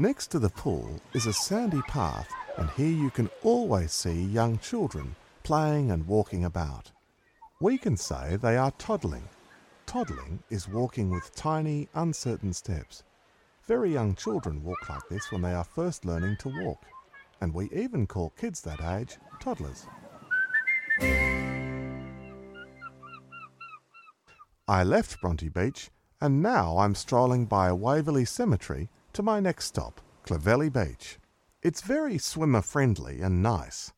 [0.00, 2.26] Next to the pool is a sandy path,
[2.56, 6.90] and here you can always see young children playing and walking about.
[7.60, 9.28] We can say they are toddling.
[9.84, 13.02] Toddling is walking with tiny, uncertain steps.
[13.66, 16.82] Very young children walk like this when they are first learning to walk,
[17.42, 19.86] and we even call kids that age toddlers.
[24.66, 25.90] I left Bronte Beach,
[26.22, 31.18] and now I'm strolling by Waverley Cemetery to my next stop, Clavelly Beach.
[31.62, 33.92] It's very swimmer friendly and nice.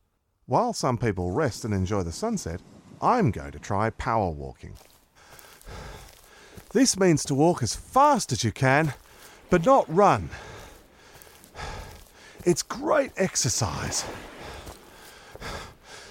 [0.45, 2.61] While some people rest and enjoy the sunset,
[3.01, 4.75] I'm going to try power walking.
[6.73, 8.93] This means to walk as fast as you can
[9.53, 10.29] but not run.
[12.43, 14.03] It's great exercise.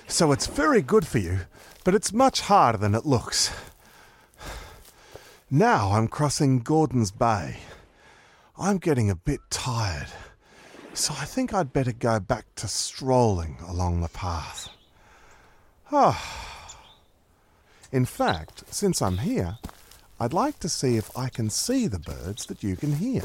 [0.07, 1.41] So it's very good for you,
[1.83, 3.51] but it's much harder than it looks.
[5.51, 7.57] Now I'm crossing Gordon's Bay.
[8.59, 10.09] I'm getting a bit tired,
[10.93, 14.69] so I think I'd better go back to strolling along the path.
[15.91, 16.77] Ah.
[17.91, 19.57] In fact, since I'm here,
[20.21, 23.25] I'd like to see if I can see the birds that you can hear.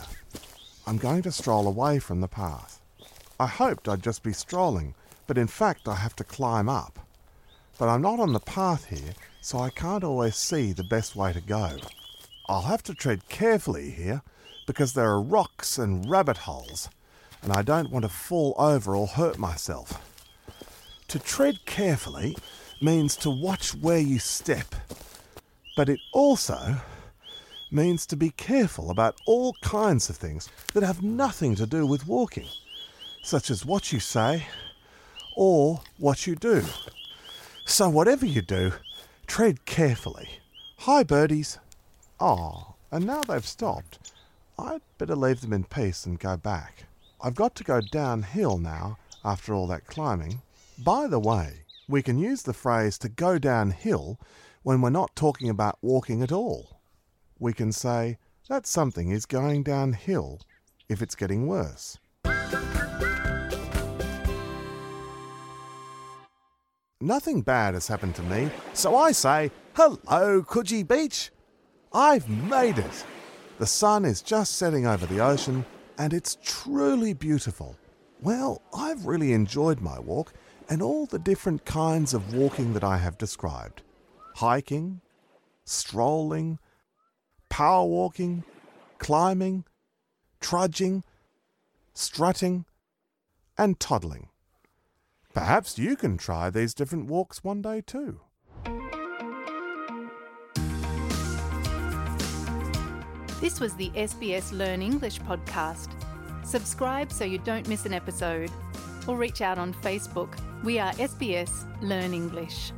[0.85, 2.79] I'm going to stroll away from the path.
[3.37, 4.95] I hoped I'd just be strolling,
[5.27, 6.99] but in fact I have to climb up.
[7.77, 11.33] But I'm not on the path here, so I can't always see the best way
[11.33, 11.77] to go.
[12.47, 14.23] I'll have to tread carefully here
[14.67, 16.89] because there are rocks and rabbit holes,
[17.41, 19.99] and I don't want to fall over or hurt myself.
[21.07, 22.37] To tread carefully
[22.79, 24.75] means to watch where you step
[25.77, 26.77] but it also
[27.69, 32.07] means to be careful about all kinds of things that have nothing to do with
[32.07, 32.47] walking,
[33.21, 34.47] such as what you say
[35.35, 36.63] or what you do.
[37.65, 38.73] So, whatever you do,
[39.27, 40.27] tread carefully.
[40.79, 41.59] Hi, birdies.
[42.19, 43.99] Ah, and now they've stopped.
[44.59, 46.85] I'd better leave them in peace and go back.
[47.21, 50.41] I've got to go downhill now after all that climbing.
[50.79, 54.19] By the way, we can use the phrase to go downhill
[54.63, 56.81] when we're not talking about walking at all.
[57.37, 58.17] We can say
[58.49, 60.41] that something is going downhill
[60.89, 61.99] if it's getting worse.
[66.99, 71.29] Nothing bad has happened to me, so I say, Hello, Coogee Beach!
[71.93, 73.05] I've made it!
[73.57, 75.65] The sun is just setting over the ocean,
[75.97, 77.75] and it's truly beautiful.
[78.21, 80.33] Well, I've really enjoyed my walk
[80.69, 83.81] and all the different kinds of walking that I have described
[84.35, 85.01] hiking,
[85.65, 86.59] strolling,
[87.49, 88.43] power walking,
[88.99, 89.65] climbing,
[90.39, 91.03] trudging,
[91.95, 92.65] strutting,
[93.57, 94.29] and toddling.
[95.33, 98.19] Perhaps you can try these different walks one day too.
[103.39, 105.93] This was the SBS Learn English podcast.
[106.43, 108.49] Subscribe so you don't miss an episode,
[109.07, 110.33] or reach out on Facebook.
[110.63, 111.51] We are SBS
[111.85, 112.73] Learn English.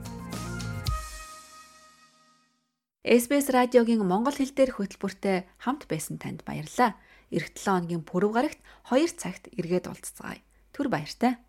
[3.07, 6.99] SBS радиогийн монгол хэл дээрх хөтөлбөртэй хамт байсан танд баярлалаа.
[7.32, 8.60] Ирэх 7 хоногийн пүрэв гарагт
[8.91, 10.43] 2 цагт эргээд уулзцагаая.
[10.76, 11.39] Түр баяртай.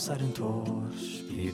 [0.00, 1.50] sarën të orë shpi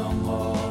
[0.00, 0.69] сэтгэл онгоо